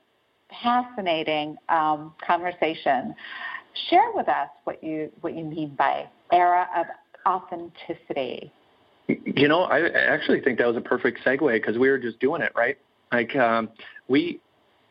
[0.61, 3.15] fascinating um, conversation.
[3.89, 6.85] Share with us what you what you mean by era of
[7.25, 8.51] authenticity.
[9.07, 12.41] You know, I actually think that was a perfect segue because we were just doing
[12.41, 12.77] it, right?
[13.11, 13.69] Like um,
[14.07, 14.39] we,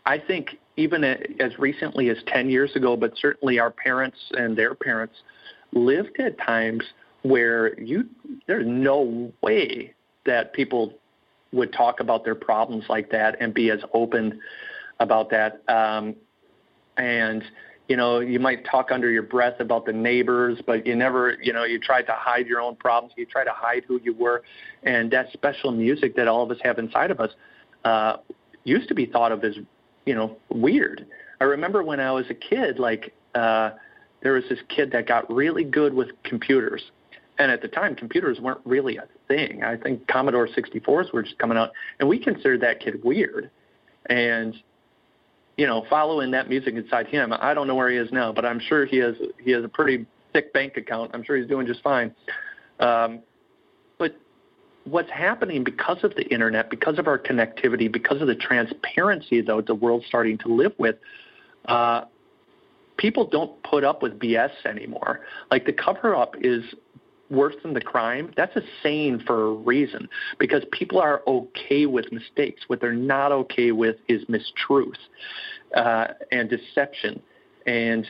[0.05, 4.75] I think even as recently as 10 years ago, but certainly our parents and their
[4.75, 5.15] parents
[5.73, 6.83] lived at times
[7.23, 8.05] where you
[8.47, 9.95] there's no way
[10.27, 10.95] that people
[11.53, 14.41] would talk about their problems like that and be as open
[14.99, 15.62] about that.
[15.69, 16.17] Um,
[16.97, 17.45] and
[17.88, 21.53] you know, you might talk under your breath about the neighbors, but you never, you
[21.53, 23.12] know, you tried to hide your own problems.
[23.17, 24.43] You try to hide who you were.
[24.83, 27.31] And that special music that all of us have inside of us
[27.85, 28.17] uh,
[28.65, 29.57] used to be thought of as,
[30.07, 31.07] you know, weird.
[31.41, 33.71] I remember when I was a kid, like, uh,
[34.23, 36.83] there was this kid that got really good with computers.
[37.38, 39.65] And at the time, computers weren't really a thing.
[39.65, 43.51] I think Commodore 64s were just coming out, and we considered that kid weird.
[44.07, 44.55] And
[45.57, 47.33] you know, following that music inside him.
[47.33, 49.69] I don't know where he is now, but I'm sure he has he has a
[49.69, 51.11] pretty thick bank account.
[51.15, 52.15] I'm sure he's doing just fine.
[52.81, 53.21] Um,
[54.85, 59.61] what's happening because of the internet, because of our connectivity, because of the transparency though
[59.61, 60.97] the world's starting to live with,
[61.66, 62.05] uh,
[62.97, 65.21] people don't put up with BS anymore.
[65.51, 66.64] Like the cover up is
[67.33, 72.12] worse than the crime, that's a saying for a reason because people are okay with
[72.12, 72.62] mistakes.
[72.66, 74.99] What they're not okay with is mistruth
[75.75, 77.23] uh, and deception.
[77.66, 78.07] And,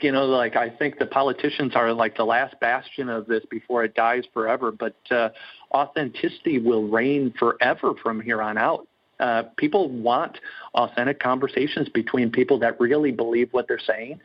[0.00, 3.84] you know, like I think the politicians are like the last bastion of this before
[3.84, 5.28] it dies forever, but uh,
[5.72, 8.86] authenticity will reign forever from here on out.
[9.20, 10.38] Uh, people want
[10.74, 14.18] authentic conversations between people that really believe what they're saying,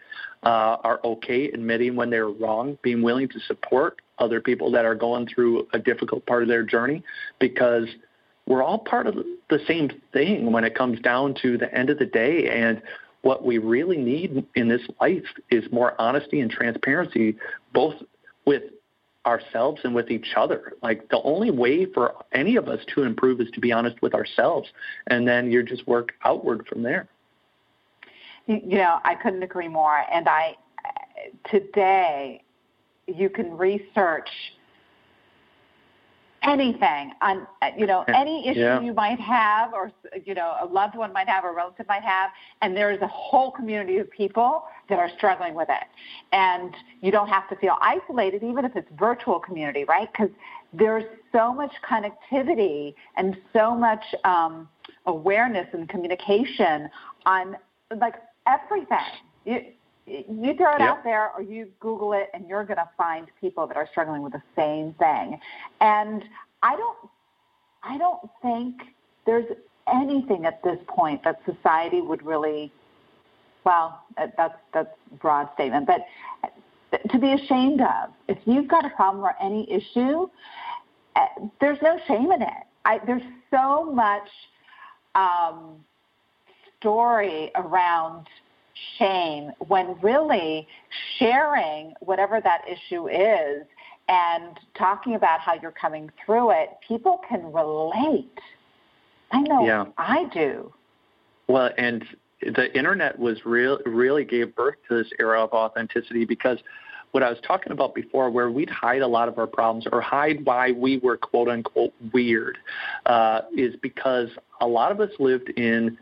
[0.44, 4.96] uh, are okay admitting when they're wrong, being willing to support other people that are
[4.96, 7.04] going through a difficult part of their journey
[7.40, 7.88] because
[8.48, 9.16] we're all part of
[9.50, 12.48] the same thing when it comes down to the end of the day.
[12.50, 12.82] And
[13.22, 17.36] what we really need in this life is more honesty and transparency,
[17.74, 17.96] both
[18.46, 18.64] with
[19.26, 20.74] ourselves and with each other.
[20.82, 24.14] Like the only way for any of us to improve is to be honest with
[24.14, 24.70] ourselves,
[25.08, 27.08] and then you just work outward from there.
[28.48, 30.04] You know, I couldn't agree more.
[30.12, 30.56] And I
[31.50, 32.44] today,
[33.08, 34.30] you can research
[36.46, 38.80] anything on you know any issue yeah.
[38.80, 39.92] you might have or
[40.24, 42.30] you know a loved one might have or a relative might have
[42.62, 45.88] and there is a whole community of people that are struggling with it.
[46.32, 50.10] And you don't have to feel isolated even if it's virtual community right?
[50.12, 50.30] Because
[50.74, 54.68] there's so much connectivity and so much um,
[55.06, 56.90] awareness and communication
[57.26, 57.56] on
[58.00, 58.16] like
[58.48, 58.98] everything.
[59.46, 59.62] You,
[60.06, 60.90] you throw it yep.
[60.90, 64.22] out there or you Google it and you're going to find people that are struggling
[64.22, 65.40] with the same thing.
[65.82, 66.24] And
[66.62, 66.98] I don't,
[67.84, 68.76] I don't think
[69.26, 69.46] there's
[69.92, 72.72] anything at this point that society would really,
[73.64, 76.02] well, that's, that's a broad statement, but
[77.10, 78.12] to be ashamed of.
[78.28, 80.28] If you've got a problem or any issue,
[81.16, 81.26] eh,
[81.60, 82.64] there's no shame in it.
[82.86, 84.28] I, there's so much
[85.16, 85.84] um,
[86.80, 88.28] story around
[88.98, 90.68] shame when really
[91.18, 93.66] sharing whatever that issue is
[94.08, 98.40] and talking about how you're coming through it, people can relate.
[99.32, 99.86] I know yeah.
[99.98, 100.72] I do.
[101.48, 102.06] Well, and
[102.42, 106.60] the internet was real, really gave birth to this era of authenticity because
[107.12, 110.02] what I was talking about before, where we'd hide a lot of our problems or
[110.02, 112.58] hide why we were quote unquote weird,
[113.06, 114.28] uh, is because
[114.60, 115.98] a lot of us lived in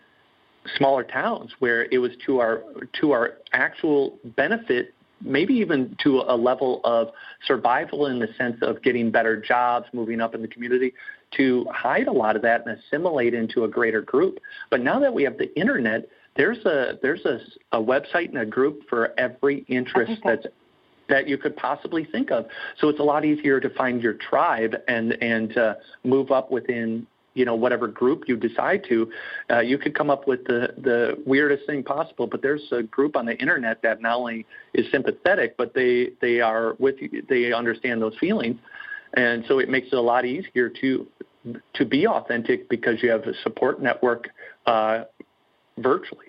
[0.77, 2.63] smaller towns where it was to our
[2.99, 7.09] to our actual benefit maybe even to a level of
[7.45, 10.93] survival in the sense of getting better jobs moving up in the community
[11.31, 15.13] to hide a lot of that and assimilate into a greater group but now that
[15.13, 17.39] we have the internet there's a there's a,
[17.73, 20.45] a website and a group for every interest that's
[21.09, 22.45] that you could possibly think of.
[22.79, 27.07] So it's a lot easier to find your tribe and and uh, move up within
[27.33, 29.11] you know whatever group you decide to
[29.51, 32.27] uh, you could come up with the the weirdest thing possible.
[32.27, 36.41] But there's a group on the internet that not only is sympathetic but they they
[36.41, 38.59] are with you they understand those feelings.
[39.15, 41.07] And so it makes it a lot easier to
[41.73, 44.29] to be authentic because you have a support network
[44.65, 45.03] uh,
[45.77, 46.27] virtually.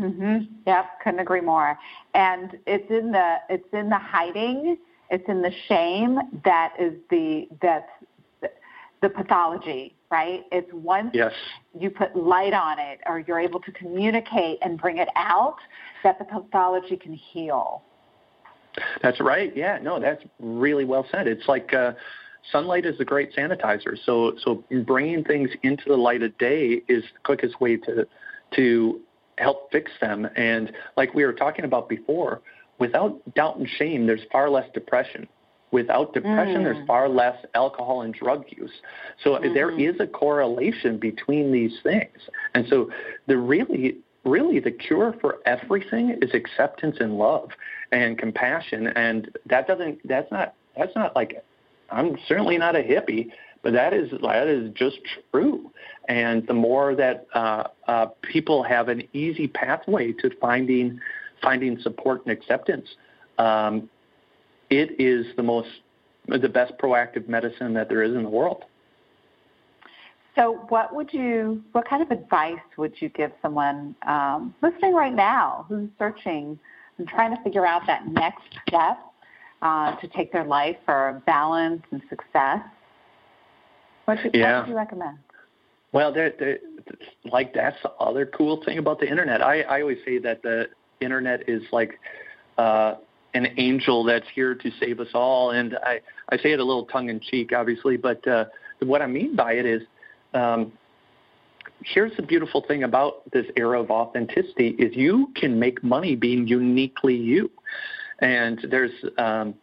[0.00, 0.86] Mhm yep.
[1.02, 1.78] Couldn't agree more.
[2.14, 4.78] And it's in the it's in the hiding.
[5.10, 7.90] It's in the shame that is the that's
[9.02, 10.44] the pathology, right?
[10.52, 11.32] It's once yes.
[11.76, 15.56] you put light on it or you're able to communicate and bring it out
[16.04, 17.82] that the pathology can heal.
[19.02, 19.56] That's right.
[19.56, 21.26] Yeah, no, that's really well said.
[21.26, 21.92] It's like uh,
[22.50, 23.96] sunlight is a great sanitizer.
[24.04, 28.06] So, so bringing things into the light of day is the quickest way to
[28.56, 29.00] to
[29.38, 30.28] help fix them.
[30.36, 32.42] And like we were talking about before,
[32.78, 35.26] without doubt and shame, there's far less depression.
[35.72, 36.64] Without depression, mm.
[36.64, 38.70] there's far less alcohol and drug use.
[39.24, 39.54] So mm-hmm.
[39.54, 42.16] there is a correlation between these things.
[42.54, 42.90] And so
[43.26, 47.50] the really really the cure for everything is acceptance and love
[47.90, 51.42] and compassion and that doesn't that's not that's not like
[51.92, 53.30] I'm certainly not a hippie,
[53.62, 54.98] but that is that is just
[55.30, 55.70] true.
[56.08, 61.00] And the more that uh, uh, people have an easy pathway to finding
[61.42, 62.88] finding support and acceptance,
[63.38, 63.88] um,
[64.72, 65.68] it is the most
[66.26, 68.64] the best proactive medicine that there is in the world.
[70.34, 75.12] So, what would you, what kind of advice would you give someone um, listening right
[75.12, 76.58] now who's searching
[76.96, 78.98] and trying to figure out that next step
[79.60, 82.60] uh, to take their life for balance and success?
[84.06, 84.60] What, should, yeah.
[84.60, 85.18] what would you recommend?
[85.92, 86.58] Well, there, there,
[87.30, 89.42] like that's the other cool thing about the internet.
[89.42, 90.68] I, I always say that the
[91.02, 91.98] internet is like
[92.56, 92.94] uh,
[93.34, 95.50] an angel that's here to save us all.
[95.50, 98.46] And I, I say it a little tongue in cheek, obviously, but uh,
[98.80, 99.82] what I mean by it is
[100.34, 100.72] um,
[101.84, 106.46] here's the beautiful thing about this era of authenticity is you can make money being
[106.46, 107.50] uniquely you.
[108.20, 109.54] And there's um,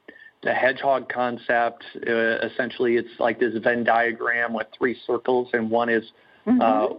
[0.43, 1.83] the hedgehog concept.
[1.95, 6.03] Uh, essentially, it's like this Venn diagram with three circles, and one is,
[6.45, 6.61] mm-hmm.
[6.61, 6.97] uh,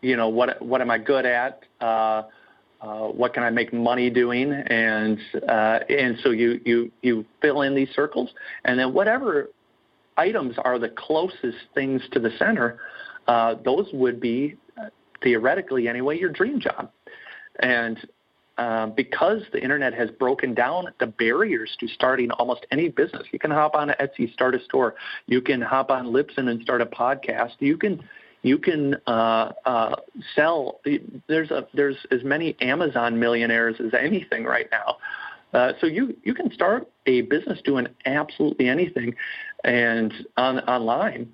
[0.00, 1.64] you know, what what am I good at?
[1.80, 2.24] Uh,
[2.82, 4.52] uh, what can I make money doing?
[4.52, 5.18] And
[5.48, 8.30] uh, and so you you you fill in these circles,
[8.64, 9.50] and then whatever
[10.16, 12.80] items are the closest things to the center,
[13.28, 14.56] uh, those would be
[15.22, 16.90] theoretically anyway your dream job.
[17.60, 17.98] And
[18.58, 23.22] um, because the internet has broken down the barriers to starting almost any business.
[23.32, 24.94] You can hop on Etsy, start a store.
[25.26, 27.52] You can hop on Libsyn and start a podcast.
[27.60, 28.02] You can
[28.42, 29.96] you can uh, uh,
[30.34, 30.80] sell.
[31.28, 34.96] There's a there's as many Amazon millionaires as anything right now.
[35.54, 39.14] Uh, so you you can start a business doing absolutely anything,
[39.64, 41.32] and on online.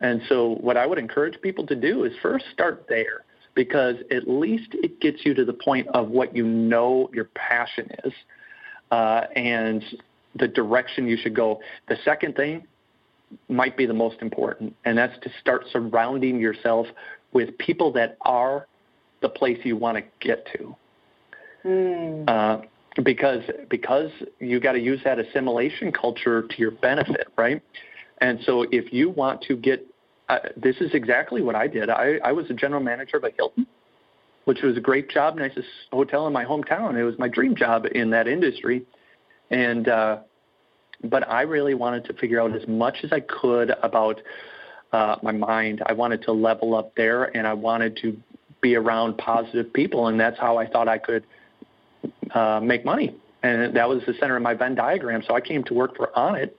[0.00, 3.24] And so what I would encourage people to do is first start there
[3.54, 7.88] because at least it gets you to the point of what you know your passion
[8.04, 8.12] is
[8.90, 9.82] uh, and
[10.34, 11.60] the direction you should go.
[11.88, 12.66] The second thing
[13.48, 16.86] might be the most important, and that's to start surrounding yourself
[17.32, 18.66] with people that are
[19.22, 20.76] the place you want to get to.
[21.64, 22.28] Mm.
[22.28, 22.66] Uh,
[23.02, 27.62] because because you got to use that assimilation culture to your benefit, right?
[28.18, 29.86] And so if you want to get
[30.28, 31.90] uh, this is exactly what I did.
[31.90, 33.66] I, I was a general manager of a Hilton,
[34.44, 36.96] which was a great job, nicest hotel in my hometown.
[36.96, 38.86] It was my dream job in that industry,
[39.50, 40.18] and uh,
[41.02, 44.20] but I really wanted to figure out as much as I could about
[44.92, 45.82] uh, my mind.
[45.86, 48.16] I wanted to level up there, and I wanted to
[48.60, 51.24] be around positive people, and that's how I thought I could
[52.32, 53.14] uh, make money.
[53.42, 55.22] And that was the center of my Venn diagram.
[55.26, 56.52] So I came to work for Onnit,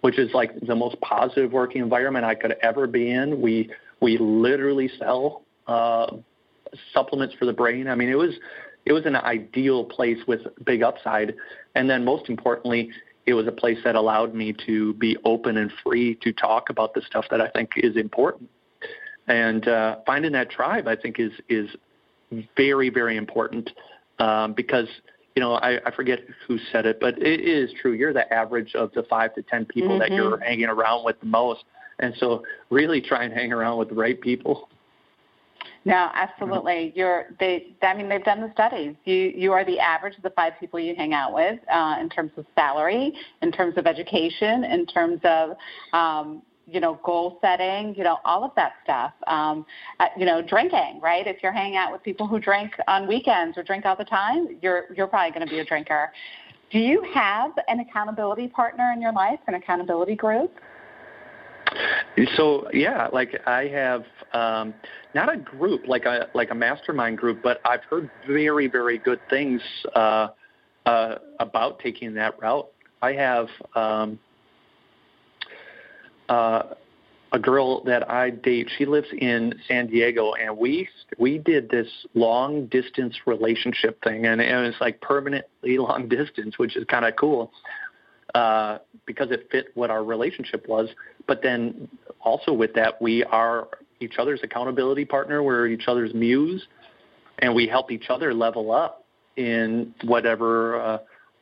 [0.00, 3.40] which is like the most positive working environment I could ever be in.
[3.40, 3.70] We
[4.00, 6.16] we literally sell uh,
[6.92, 7.88] supplements for the brain.
[7.88, 8.34] I mean, it was
[8.84, 11.34] it was an ideal place with big upside,
[11.74, 12.90] and then most importantly,
[13.26, 16.94] it was a place that allowed me to be open and free to talk about
[16.94, 18.50] the stuff that I think is important.
[19.26, 21.68] And uh, finding that tribe, I think, is is
[22.56, 23.70] very very important
[24.18, 24.88] um, because
[25.34, 27.92] you know I, I forget who said it, but it is true.
[27.92, 30.00] You're the average of the five to ten people mm-hmm.
[30.00, 31.64] that you're hanging around with the most,
[32.00, 34.68] and so really try and hang around with the right people.
[35.84, 36.92] No, absolutely.
[36.94, 37.74] You're they.
[37.82, 38.94] I mean, they've done the studies.
[39.04, 42.08] You you are the average of the five people you hang out with uh, in
[42.08, 43.12] terms of salary,
[43.42, 45.56] in terms of education, in terms of
[45.92, 49.12] um, you know, goal setting, you know, all of that stuff.
[49.26, 49.66] Um,
[50.00, 51.26] uh, you know, drinking, right?
[51.26, 54.58] If you're hanging out with people who drink on weekends or drink all the time,
[54.62, 56.12] you're you're probably going to be a drinker.
[56.70, 60.52] Do you have an accountability partner in your life, an accountability group?
[62.36, 64.04] So yeah, like I have
[64.34, 64.74] um,
[65.14, 69.20] not a group like a like a mastermind group, but I've heard very very good
[69.30, 69.62] things
[69.94, 70.28] uh,
[70.84, 72.68] uh, about taking that route.
[73.00, 74.18] I have um,
[76.28, 76.62] uh,
[77.32, 78.70] a girl that I date.
[78.76, 84.40] She lives in San Diego, and we we did this long distance relationship thing, and,
[84.40, 87.52] and it's like permanently long distance, which is kind of cool
[88.34, 90.88] uh, because it fit what our relationship was.
[91.26, 91.88] But then
[92.20, 93.68] also with that, we are
[94.00, 95.42] each other's accountability partner.
[95.42, 96.66] We're each other's muse,
[97.38, 99.04] and we help each other level up
[99.36, 100.98] in whatever uh,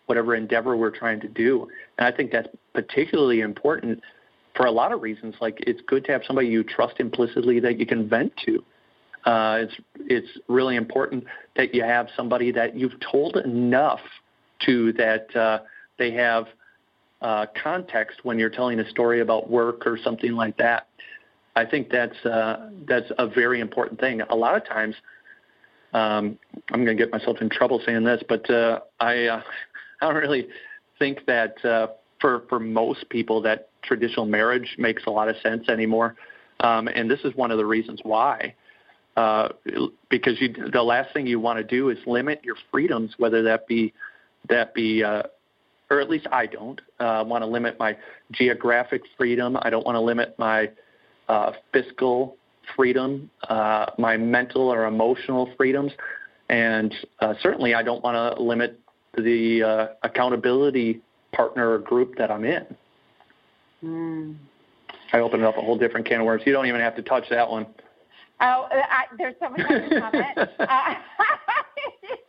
[0.06, 1.68] whatever endeavor we're trying to do.
[1.98, 4.02] And I think that's particularly important
[4.56, 5.34] for a lot of reasons.
[5.40, 8.64] Like it's good to have somebody you trust implicitly that you can vent to.
[9.24, 11.24] Uh, it's it's really important
[11.56, 14.00] that you have somebody that you've told enough
[14.66, 15.60] to that uh,
[15.98, 16.46] they have
[17.20, 20.88] uh, context when you're telling a story about work or something like that.
[21.54, 24.22] I think that's uh, that's a very important thing.
[24.22, 24.94] A lot of times,
[25.92, 26.38] um,
[26.70, 29.42] I'm going to get myself in trouble saying this, but uh, I uh,
[30.00, 30.48] I don't really
[30.98, 31.88] think that uh,
[32.20, 36.16] for for most people that traditional marriage makes a lot of sense anymore.
[36.60, 38.54] Um, and this is one of the reasons why.
[39.16, 39.48] Uh,
[40.08, 43.66] because you, the last thing you want to do is limit your freedoms, whether that
[43.66, 43.92] be
[44.48, 45.22] that be, uh,
[45.90, 47.96] or at least I don't uh, want to limit my
[48.32, 49.58] geographic freedom.
[49.60, 50.70] I don't want to limit my
[51.28, 52.36] uh, fiscal
[52.76, 55.92] freedom, uh, my mental or emotional freedoms,
[56.48, 58.78] and uh, certainly I don't want to limit
[59.16, 61.00] the uh, accountability
[61.32, 62.76] partner or group that I'm in.
[63.84, 64.36] Mm.
[65.12, 66.42] I opened up a whole different can of worms.
[66.46, 67.66] You don't even have to touch that one.
[68.40, 70.38] Oh, I, there's so much to comment.
[70.58, 70.94] uh,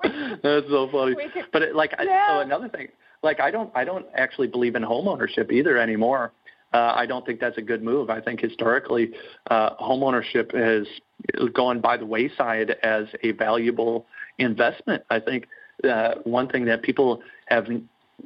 [0.43, 1.15] That's so funny.
[1.15, 2.27] Could, but it, like, yeah.
[2.27, 2.89] so another thing,
[3.23, 6.31] like I don't, I don't actually believe in home ownership either anymore.
[6.73, 8.09] Uh, I don't think that's a good move.
[8.09, 9.11] I think historically,
[9.49, 10.87] uh, home ownership has
[11.53, 14.07] gone by the wayside as a valuable
[14.39, 15.03] investment.
[15.09, 15.47] I think
[15.87, 17.67] uh, one thing that people have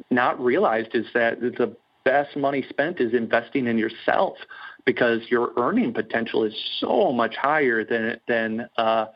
[0.10, 4.38] not realized is that the best money spent is investing in yourself
[4.86, 9.08] because your earning potential is so much higher than than uh,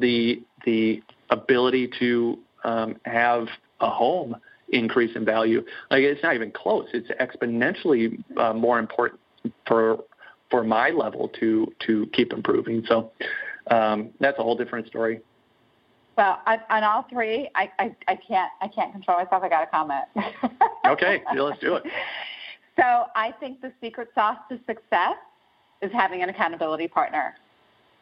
[0.00, 3.46] the the ability to um, have
[3.80, 4.36] a home
[4.72, 5.64] increase in value.
[5.90, 6.88] Like it's not even close.
[6.92, 9.20] It's exponentially uh, more important
[9.66, 9.98] for
[10.50, 12.84] for my level to to keep improving.
[12.86, 13.12] So
[13.70, 15.20] um, that's a whole different story.
[16.16, 19.42] Well, on, on all three, I, I, I can't I can't control myself.
[19.42, 20.04] I got to comment.
[20.86, 21.84] okay, yeah, let's do it.
[22.76, 25.16] So I think the secret sauce to success
[25.80, 27.34] is having an accountability partner.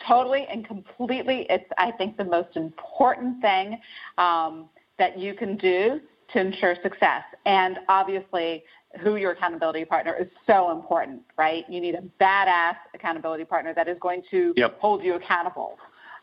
[0.06, 3.78] Totally and completely, it's I think the most important thing
[4.18, 4.68] um,
[4.98, 6.00] that you can do
[6.32, 7.22] to ensure success.
[7.46, 8.64] And obviously,
[9.00, 11.64] who your accountability partner is so important, right?
[11.68, 14.78] You need a badass accountability partner that is going to yep.
[14.80, 15.78] hold you accountable.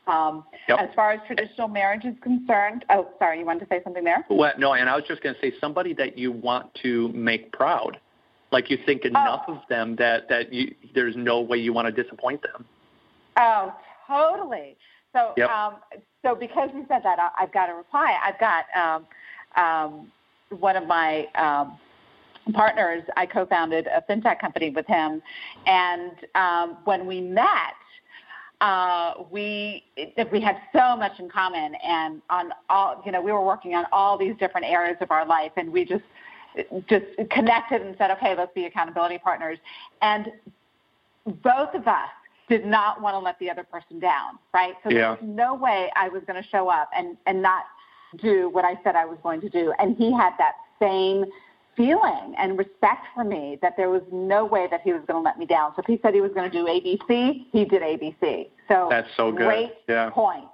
[0.07, 0.79] Um, yep.
[0.79, 4.25] As far as traditional marriage is concerned, oh, sorry, you wanted to say something there?
[4.29, 7.51] Well, no, and I was just going to say somebody that you want to make
[7.51, 7.99] proud.
[8.51, 9.55] Like you think enough oh.
[9.55, 12.63] of them that that you, there's no way you want to disappoint them.
[13.37, 13.73] Oh,
[14.07, 14.77] totally.
[15.13, 15.49] So, yep.
[15.49, 15.75] um,
[16.23, 18.17] so because you said that, I've got a reply.
[18.23, 19.05] I've got um,
[19.57, 20.11] um,
[20.49, 21.77] one of my um,
[22.53, 23.03] partners.
[23.15, 25.21] I co-founded a fintech company with him,
[25.65, 27.75] and um, when we met,
[28.61, 29.83] uh, we
[30.31, 33.85] we had so much in common, and on all you know, we were working on
[33.91, 36.03] all these different areas of our life, and we just
[36.87, 39.59] just connected and said, okay, let's be accountability partners,
[40.01, 40.31] and
[41.43, 42.09] both of us
[42.49, 44.73] did not want to let the other person down, right?
[44.83, 44.99] So yeah.
[44.99, 47.63] there was no way I was going to show up and and not
[48.21, 51.25] do what I said I was going to do, and he had that same
[51.77, 55.23] feeling and respect for me that there was no way that he was going to
[55.23, 55.71] let me down.
[55.75, 58.49] So if he said he was going to do ABC, he did ABC.
[58.67, 59.45] So that's so good.
[59.45, 60.09] Great yeah.
[60.09, 60.49] point.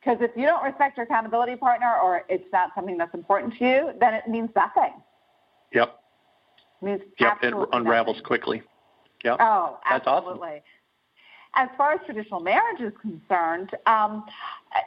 [0.00, 3.64] Because if you don't respect your accountability partner or it's not something that's important to
[3.64, 4.94] you, then it means nothing.
[5.72, 5.96] Yep.
[6.80, 7.38] It means yep.
[7.42, 8.24] It unravels nothing.
[8.24, 8.62] quickly.
[9.24, 9.36] Yep.
[9.40, 10.48] Oh, that's absolutely.
[10.48, 10.62] Awesome.
[11.54, 14.24] As far as traditional marriage is concerned, um,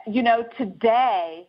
[0.06, 1.46] you know, today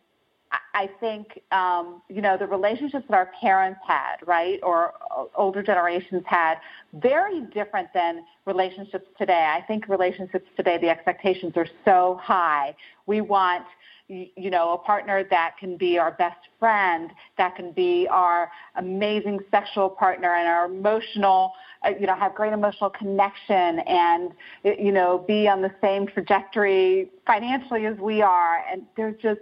[0.50, 4.94] I think um, you know the relationships that our parents had, right, or
[5.34, 6.56] older generations had,
[6.94, 9.52] very different than relationships today.
[9.54, 12.76] I think relationships today, the expectations are so high.
[13.06, 13.64] We want
[14.08, 19.40] you know a partner that can be our best friend, that can be our amazing
[19.50, 21.52] sexual partner, and our emotional,
[21.84, 24.32] uh, you know, have great emotional connection, and
[24.64, 29.40] you know, be on the same trajectory financially as we are, and there's just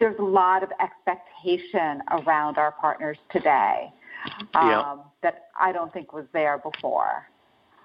[0.00, 3.92] there's a lot of expectation around our partners today
[4.54, 4.96] um, yeah.
[5.22, 7.26] that I don't think was there before.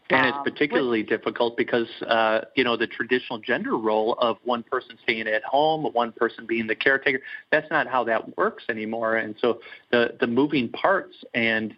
[0.10, 4.62] And it's Um, particularly difficult because uh, you know the traditional gender role of one
[4.62, 7.22] person staying at home, one person being the caretaker.
[7.52, 9.16] That's not how that works anymore.
[9.16, 9.62] And so
[9.92, 11.74] the the moving parts and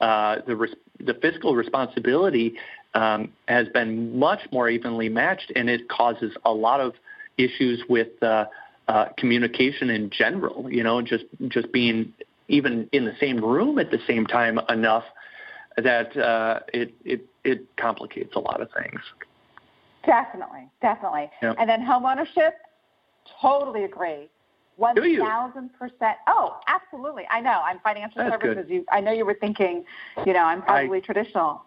[0.00, 2.54] uh, the res- the fiscal responsibility
[2.92, 6.92] um, has been much more evenly matched, and it causes a lot of
[7.38, 8.44] issues with uh,
[8.90, 10.70] uh, communication in general.
[10.70, 12.12] You know, just just being
[12.48, 15.04] even in the same room at the same time enough
[15.76, 19.00] that uh, it it it complicates a lot of things.
[20.04, 21.30] Definitely, definitely.
[21.40, 21.56] Yep.
[21.58, 22.54] And then home ownership,
[23.40, 24.28] totally agree.
[24.76, 26.16] One thousand percent.
[26.26, 27.24] Oh, absolutely.
[27.30, 27.60] I know.
[27.64, 28.64] I'm financial That's services.
[28.66, 28.74] good.
[28.74, 29.84] You, I know you were thinking,
[30.26, 31.62] you know, I'm probably traditional.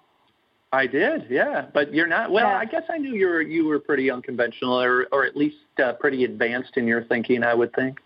[0.74, 2.32] I did, yeah, but you're not.
[2.32, 2.58] Well, Yeah.
[2.58, 5.94] I guess I knew you were you were pretty unconventional, or or at least uh,
[5.94, 7.44] pretty advanced in your thinking.
[7.44, 8.00] I would think.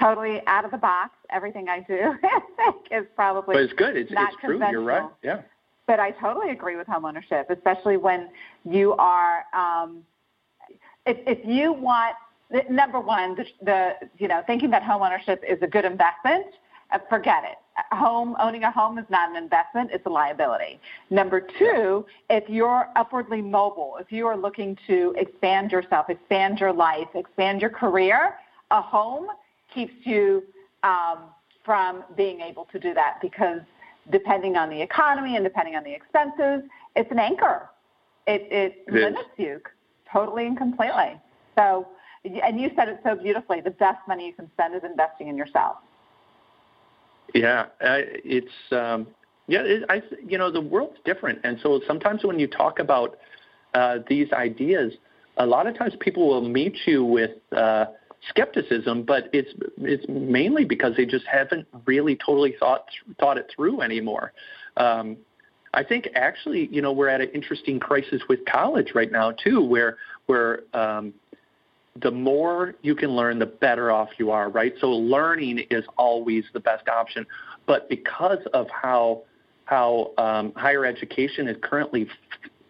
[0.00, 1.10] Totally out of the box.
[1.28, 3.96] Everything I do I think is probably But it's good.
[3.98, 4.58] It's not it's true.
[4.70, 5.08] You're right.
[5.22, 5.42] Yeah.
[5.86, 8.30] But I totally agree with homeownership, especially when
[8.64, 10.02] you are, um,
[11.04, 12.16] if, if you want,
[12.70, 16.46] number one, the, the, you know, thinking that homeownership is a good investment,
[16.90, 17.58] uh, forget it.
[17.94, 20.80] Home, owning a home is not an investment, it's a liability.
[21.10, 26.72] Number two, if you're upwardly mobile, if you are looking to expand yourself, expand your
[26.72, 28.34] life, expand your career,
[28.70, 29.28] a home
[29.72, 30.42] keeps you
[30.82, 31.18] um,
[31.64, 33.60] from being able to do that because
[34.10, 37.70] depending on the economy and depending on the expenses, it's an anchor.
[38.26, 39.04] It, it, It is.
[39.04, 39.60] limits you
[40.12, 41.20] totally and completely.
[41.56, 41.88] So,
[42.24, 43.60] and you said it so beautifully.
[43.60, 45.76] The best money you can spend is investing in yourself.
[47.32, 49.06] Yeah, uh, it's um,
[49.46, 49.62] yeah.
[49.62, 53.18] It, I you know the world's different, and so sometimes when you talk about
[53.74, 54.92] uh, these ideas,
[55.36, 57.86] a lot of times people will meet you with uh,
[58.28, 62.86] skepticism, but it's it's mainly because they just haven't really totally thought
[63.18, 64.32] thought it through anymore.
[64.76, 65.16] Um,
[65.72, 69.60] I think actually, you know, we're at an interesting crisis with college right now too,
[69.60, 69.96] where
[70.26, 71.12] where um,
[72.00, 74.74] the more you can learn, the better off you are, right?
[74.80, 77.26] So learning is always the best option,
[77.66, 79.22] but because of how
[79.64, 82.06] how um, higher education is currently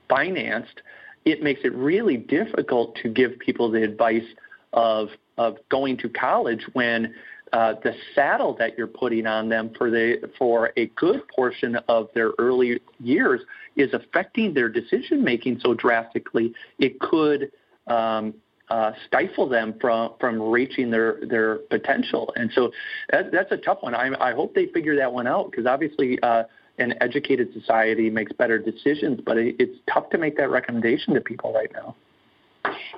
[0.08, 0.80] financed,
[1.24, 4.26] it makes it really difficult to give people the advice
[4.72, 5.08] of
[5.38, 7.14] of going to college when
[7.52, 12.08] uh, the saddle that you're putting on them for the for a good portion of
[12.14, 13.40] their early years
[13.76, 17.50] is affecting their decision making so drastically it could
[17.86, 18.34] um,
[18.68, 22.32] uh, stifle them from from reaching their their potential.
[22.36, 22.72] And so
[23.10, 23.94] that, that's a tough one.
[23.94, 26.20] I, I hope they figure that one out because obviously.
[26.22, 26.44] Uh,
[26.76, 31.20] an educated society makes better decisions, but it, it's tough to make that recommendation to
[31.20, 31.94] people right now.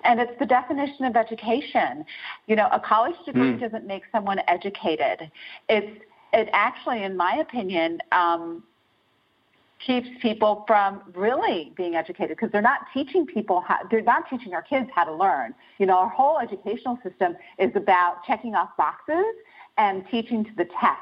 [0.05, 2.05] And it's the definition of education.
[2.47, 3.61] You know, a college degree mm.
[3.61, 5.31] doesn't make someone educated.
[5.69, 6.01] It's
[6.33, 8.63] it actually, in my opinion, um,
[9.85, 14.55] keeps people from really being educated because they're not teaching people how they're not teaching
[14.55, 15.55] our kids how to learn.
[15.79, 19.35] You know, our whole educational system is about checking off boxes
[19.77, 21.01] and teaching to the test,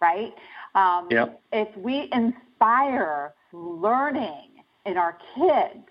[0.00, 0.32] right?
[0.74, 1.40] Um, yep.
[1.52, 5.84] If we inspire learning in our kids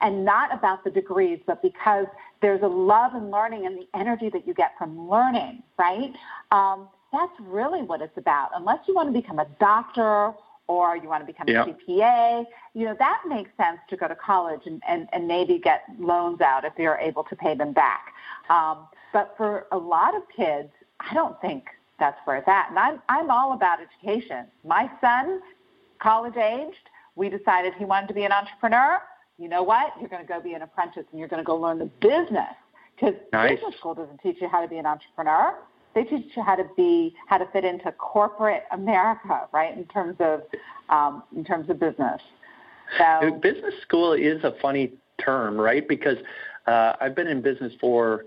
[0.00, 2.06] and not about the degrees, but because
[2.42, 6.12] there's a love in learning and the energy that you get from learning, right?
[6.50, 8.50] Um, that's really what it's about.
[8.54, 10.34] Unless you want to become a doctor
[10.68, 11.68] or you want to become yep.
[11.68, 12.44] a CPA,
[12.74, 16.40] you know, that makes sense to go to college and, and, and maybe get loans
[16.40, 18.12] out if you're able to pay them back.
[18.50, 21.64] Um, but for a lot of kids, I don't think
[21.98, 22.68] that's where it's at.
[22.70, 24.46] And I'm, I'm all about education.
[24.64, 25.40] My son,
[26.00, 29.00] college aged, we decided he wanted to be an entrepreneur.
[29.38, 29.92] You know what?
[30.00, 32.54] You're going to go be an apprentice and you're going to go learn the business
[32.94, 33.56] because nice.
[33.56, 35.54] business school doesn't teach you how to be an entrepreneur
[35.96, 39.76] they teach you how to be how to fit into corporate America, right?
[39.76, 40.42] In terms of
[40.90, 42.20] um, in terms of business.
[42.98, 44.92] So business school is a funny
[45.24, 45.88] term, right?
[45.88, 46.18] Because
[46.66, 48.26] uh, I've been in business for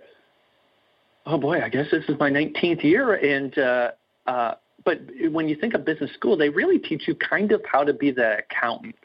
[1.28, 3.91] oh boy, I guess this is my 19th year, and uh,
[4.26, 4.99] uh, but
[5.30, 8.11] when you think of business school, they really teach you kind of how to be
[8.11, 8.95] the accountant.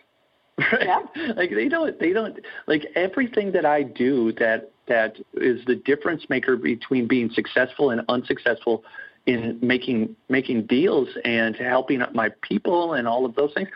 [0.59, 0.87] Right?
[0.87, 1.33] Yeah.
[1.37, 6.24] like they don't they don't like everything that I do that that is the difference
[6.28, 8.85] maker between being successful and unsuccessful
[9.26, 13.68] in making making deals and helping my people and all of those things.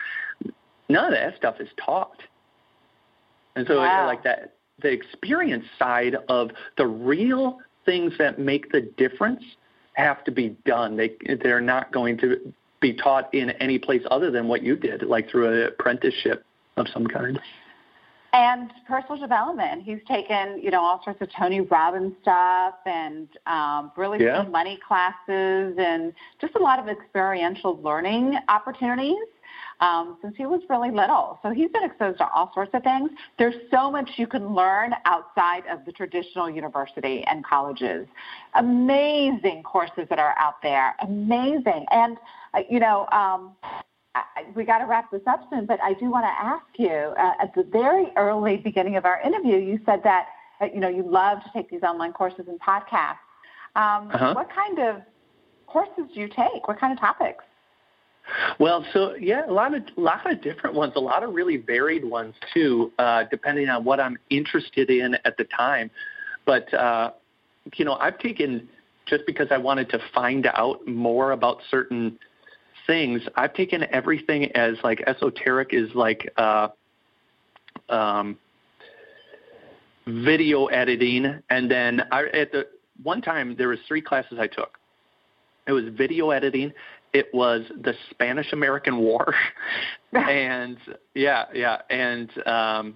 [0.89, 2.21] None of that stuff is taught.
[3.55, 4.05] And so wow.
[4.05, 9.43] like that the experience side of the real things that make the difference
[9.93, 10.95] have to be done.
[10.95, 15.03] They they're not going to be taught in any place other than what you did,
[15.03, 16.45] like through an apprenticeship
[16.77, 17.39] of some kind
[18.33, 19.83] and personal development.
[19.83, 24.43] He's taken, you know, all sorts of Tony Robbins stuff and um, really yeah.
[24.43, 29.17] money classes and just a lot of experiential learning opportunities
[29.79, 31.39] um, since he was really little.
[31.41, 33.09] So he's been exposed to all sorts of things.
[33.37, 38.07] There's so much you can learn outside of the traditional university and colleges.
[38.55, 40.95] Amazing courses that are out there.
[41.01, 41.85] Amazing.
[41.91, 42.17] And,
[42.53, 43.55] uh, you know, um,
[44.35, 46.89] I, we got to wrap this up soon, but I do want to ask you
[46.89, 50.27] uh, at the very early beginning of our interview, you said that
[50.61, 53.17] uh, you know you love to take these online courses and podcasts.
[53.75, 54.33] Um, uh-huh.
[54.33, 55.01] What kind of
[55.67, 56.67] courses do you take?
[56.67, 57.43] What kind of topics?
[58.59, 61.57] Well, so yeah, a lot of a lot of different ones, a lot of really
[61.57, 65.89] varied ones too, uh, depending on what I'm interested in at the time.
[66.45, 67.11] But uh,
[67.75, 68.67] you know, I've taken
[69.05, 72.19] just because I wanted to find out more about certain
[72.89, 76.69] things, I've taken everything as like esoteric is like uh,
[77.87, 78.35] um,
[80.07, 82.65] video editing, and then I, at the
[83.03, 84.79] one time there was three classes I took.
[85.67, 86.73] It was video editing.
[87.13, 89.35] It was the Spanish American War,
[90.13, 90.77] and
[91.13, 92.95] yeah, yeah, and um,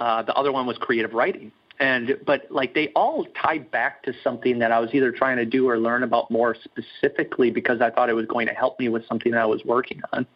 [0.00, 1.50] uh, the other one was creative writing
[1.80, 5.44] and but like they all tied back to something that I was either trying to
[5.44, 8.88] do or learn about more specifically because I thought it was going to help me
[8.88, 10.26] with something that I was working on.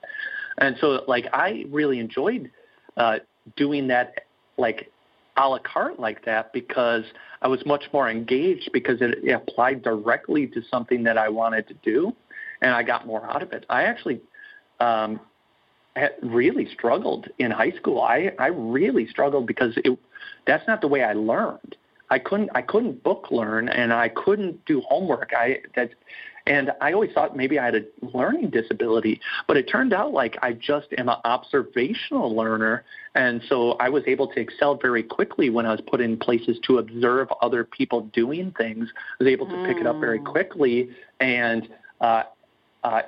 [0.58, 2.50] And so like I really enjoyed
[2.96, 3.18] uh,
[3.56, 4.24] doing that
[4.56, 4.90] like
[5.36, 7.04] a la carte like that because
[7.42, 11.68] I was much more engaged because it, it applied directly to something that I wanted
[11.68, 12.16] to do
[12.62, 13.66] and I got more out of it.
[13.68, 14.20] I actually
[14.80, 15.20] um,
[15.94, 18.00] had really struggled in high school.
[18.00, 19.98] I, I really struggled because it
[20.46, 21.76] that's not the way I learned.
[22.10, 25.32] I couldn't I couldn't book learn and I couldn't do homework.
[25.36, 25.90] I that
[26.46, 27.82] and I always thought maybe I had a
[28.16, 32.84] learning disability, but it turned out like I just am an observational learner,
[33.16, 36.58] and so I was able to excel very quickly when I was put in places
[36.68, 38.88] to observe other people doing things.
[38.94, 39.66] I was able to mm.
[39.66, 40.26] pick it up very hmm.
[40.26, 41.68] quickly and
[42.00, 42.24] uh,
[42.86, 43.02] uh,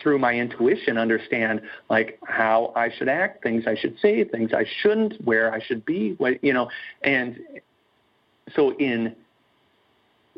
[0.00, 1.60] through my intuition, understand
[1.90, 5.84] like how I should act, things I should say, things I shouldn't, where I should
[5.84, 6.70] be, what you know.
[7.02, 7.38] And
[8.56, 9.14] so in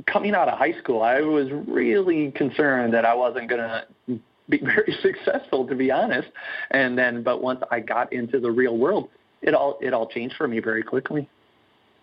[0.08, 4.58] coming out of high school, I was really concerned that I wasn't going to be
[4.62, 6.28] very successful, to be honest.
[6.72, 9.08] And then, but once I got into the real world,
[9.40, 11.28] it all it all changed for me very quickly.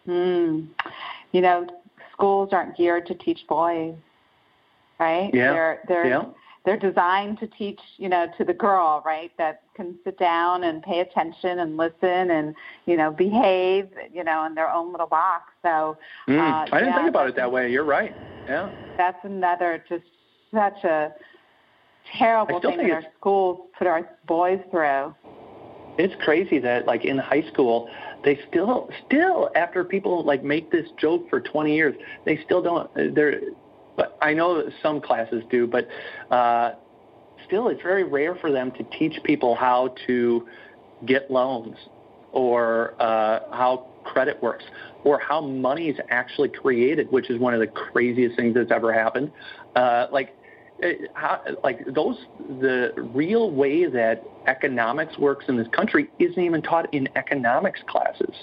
[0.06, 0.68] Hmm.
[1.34, 1.68] You know,
[2.14, 3.94] schools aren't geared to teach boys,
[5.02, 5.30] right?
[5.34, 5.52] Yeah.
[5.52, 6.24] They're they're yeah
[6.68, 10.84] they're designed to teach, you know, to the girl, right, that can sit down and
[10.84, 12.54] pay attention and listen and,
[12.86, 15.44] you know, behave, you know, in their own little box.
[15.62, 15.98] So
[16.28, 17.72] mm, uh, I didn't yeah, think about it that way.
[17.72, 18.14] You're right.
[18.50, 18.70] Yeah.
[18.98, 20.04] That's another just
[20.54, 21.14] such a
[22.18, 25.16] terrible thing that our schools put our boys through.
[25.98, 27.90] It's crazy that like in high school
[28.26, 31.96] they still still after people like make this joke for 20 years
[32.26, 33.42] they still don't they're
[33.98, 35.88] but I know that some classes do but
[36.34, 36.76] uh
[37.46, 40.48] still it's very rare for them to teach people how to
[41.06, 41.76] get loans
[42.32, 44.64] or uh how credit works
[45.04, 48.94] or how money is actually created which is one of the craziest things that's ever
[48.94, 49.30] happened
[49.76, 50.34] uh like
[50.80, 52.18] it, how, like those
[52.60, 58.36] the real way that economics works in this country isn't even taught in economics classes.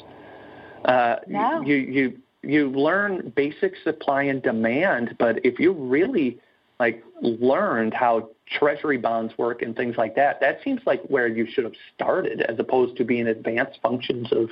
[0.84, 1.62] Uh, no.
[1.62, 6.38] You you you learn basic supply and demand, but if you really
[6.80, 11.46] like learned how treasury bonds work and things like that, that seems like where you
[11.50, 14.50] should have started, as opposed to being advanced functions of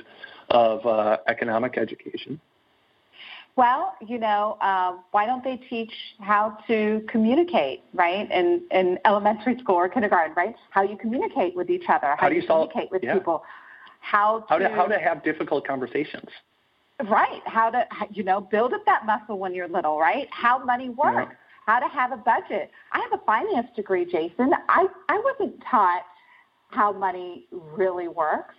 [0.49, 2.39] of uh, economic education.
[3.55, 8.29] Well, you know, uh, why don't they teach how to communicate, right?
[8.31, 10.55] In in elementary school or kindergarten, right?
[10.71, 13.13] How you communicate with each other, how, how do you, you solve, communicate with yeah.
[13.13, 13.43] people,
[13.99, 16.29] how to how to how to have difficult conversations.
[17.09, 17.41] Right.
[17.45, 20.27] How to you know build up that muscle when you're little, right?
[20.31, 21.31] How money works.
[21.31, 21.37] Yeah.
[21.65, 22.71] How to have a budget.
[22.91, 24.51] I have a finance degree, Jason.
[24.69, 26.03] I I wasn't taught
[26.69, 28.55] how money really works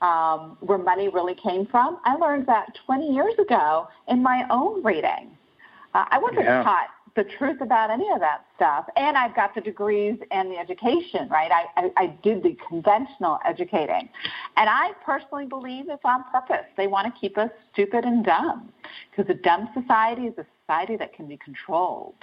[0.00, 1.98] um, where money really came from.
[2.04, 5.36] I learned that 20 years ago in my own reading.
[5.94, 6.62] Uh, I wasn't yeah.
[6.62, 6.88] taught
[7.18, 8.86] the truth about any of that stuff.
[8.96, 11.50] And I've got the degrees and the education, right?
[11.50, 14.08] I, I, I did the conventional educating.
[14.56, 16.66] And I personally believe it's on purpose.
[16.76, 18.72] They want to keep us stupid and dumb
[19.10, 22.14] because a dumb society is a society that can be controlled.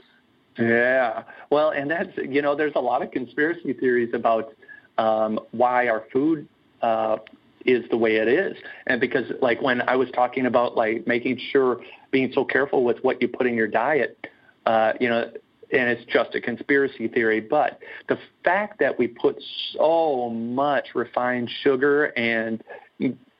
[0.57, 1.23] Yeah.
[1.49, 4.53] Well, and that's, you know, there's a lot of conspiracy theories about
[4.97, 6.47] um, why our food
[6.81, 7.17] uh,
[7.65, 8.55] is the way it is.
[8.87, 11.81] And because like when I was talking about like making sure
[12.11, 14.25] being so careful with what you put in your diet,
[14.65, 15.31] uh, you know,
[15.71, 19.41] and it's just a conspiracy theory, but the fact that we put
[19.73, 22.63] so much refined sugar and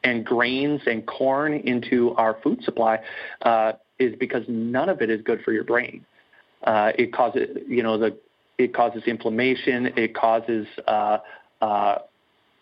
[0.04, 3.00] and grains and corn into our food supply
[3.42, 6.06] uh, is because none of it is good for your brain.
[6.64, 8.16] Uh, it causes, you know, the
[8.58, 9.88] it causes inflammation.
[9.98, 11.18] It causes uh,
[11.62, 11.98] uh,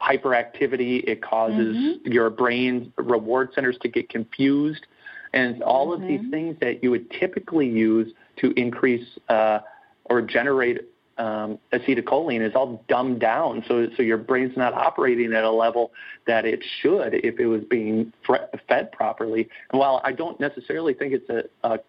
[0.02, 1.04] hyperactivity.
[1.08, 2.12] It causes mm-hmm.
[2.12, 4.86] your brain reward centers to get confused.
[5.34, 6.04] And all mm-hmm.
[6.04, 6.32] of these mm-hmm.
[6.32, 9.60] things that you would typically use to increase uh,
[10.06, 10.82] or generate
[11.18, 15.92] um, acetylcholine is all dumbed down, so so your brain's not operating at a level
[16.26, 18.12] that it should if it was being
[18.68, 19.48] fed properly.
[19.72, 21.80] And while I don't necessarily think it's a, a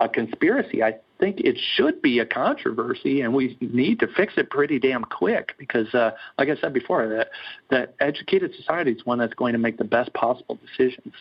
[0.00, 0.82] a conspiracy.
[0.82, 5.04] I think it should be a controversy, and we need to fix it pretty damn
[5.04, 7.30] quick because, uh, like I said before, that
[7.70, 11.14] that educated society is one that's going to make the best possible decisions.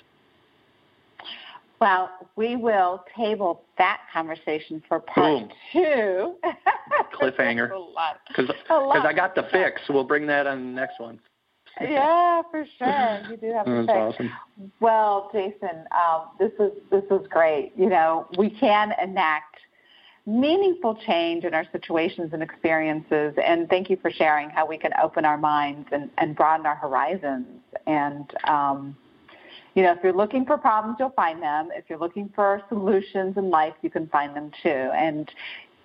[1.79, 5.49] Well, we will table that conversation for part Boom.
[5.71, 6.35] two.
[7.13, 7.69] Cliffhanger.
[8.27, 8.49] Because
[9.05, 9.81] I got the fix.
[9.89, 11.19] We'll bring that on the next one
[11.81, 13.21] yeah, for sure.
[13.29, 14.31] You do have to That's awesome.
[14.79, 17.71] Well, Jason, um, this is this is great.
[17.75, 19.57] You know, we can enact
[20.25, 23.33] meaningful change in our situations and experiences.
[23.43, 26.75] And thank you for sharing how we can open our minds and, and broaden our
[26.75, 27.47] horizons.
[27.85, 28.97] And um,
[29.77, 31.69] you know, if you're looking for problems, you'll find them.
[31.71, 34.69] If you're looking for solutions in life, you can find them too.
[34.69, 35.29] And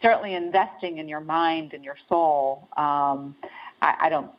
[0.01, 2.66] certainly investing in your mind and your soul.
[2.78, 3.36] Um,
[3.82, 4.30] I, I don't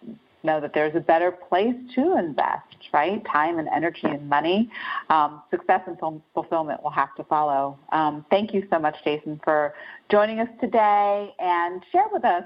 [0.41, 3.23] know that there's a better place to invest, right?
[3.31, 4.71] Time and energy and money.
[5.11, 5.99] Um, success and
[6.33, 7.77] fulfillment will have to follow.
[7.91, 9.75] Um, thank you so much, Jason, for
[10.09, 12.43] joining us today and share with us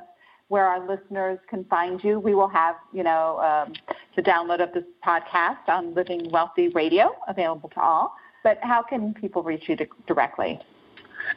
[0.49, 2.19] where our listeners can find you.
[2.19, 3.73] We will have, you know, um,
[4.15, 8.15] the download of this podcast on Living Wealthy Radio available to all.
[8.43, 9.77] But how can people reach you
[10.07, 10.61] directly?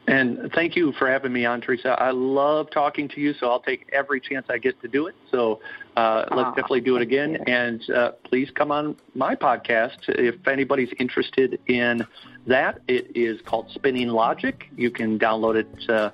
[0.06, 1.90] And thank you for having me on, Teresa.
[2.00, 5.14] I love talking to you, so I'll take every chance I get to do it.
[5.30, 5.60] So
[5.96, 7.36] uh, let's oh, definitely do it again.
[7.46, 12.06] And uh, please come on my podcast if anybody's interested in
[12.46, 12.80] that.
[12.88, 14.68] It is called Spinning Logic.
[14.76, 15.90] You can download it.
[15.90, 16.10] Uh,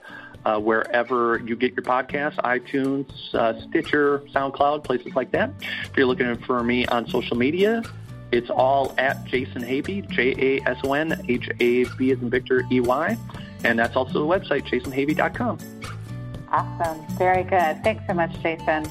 [0.47, 5.51] uh, wherever you get your podcasts, iTunes, uh, Stitcher, SoundCloud, places like that.
[5.61, 7.83] If you're looking for me on social media,
[8.31, 12.31] it's all at Jason Havey, J A S O N H A V as in
[12.31, 13.19] Victor E Y.
[13.65, 15.59] And that's also the website, jasonhavey.com.
[16.53, 17.17] Awesome.
[17.17, 17.83] Very good.
[17.83, 18.87] Thanks so much, Jason.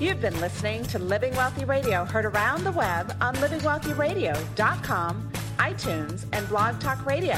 [0.00, 6.48] You've been listening to Living Wealthy Radio, heard around the web on livingwealthyradio.com, iTunes, and
[6.48, 7.36] Blog Talk Radio.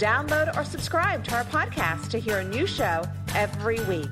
[0.00, 4.08] Download or subscribe to our podcast to hear a new show every week.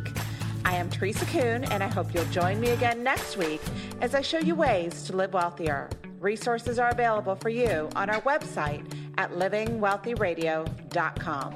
[0.66, 3.62] I am Teresa Kuhn, and I hope you'll join me again next week
[4.02, 5.88] as I show you ways to live wealthier.
[6.20, 8.84] Resources are available for you on our website
[9.16, 11.54] at livingwealthyradio.com.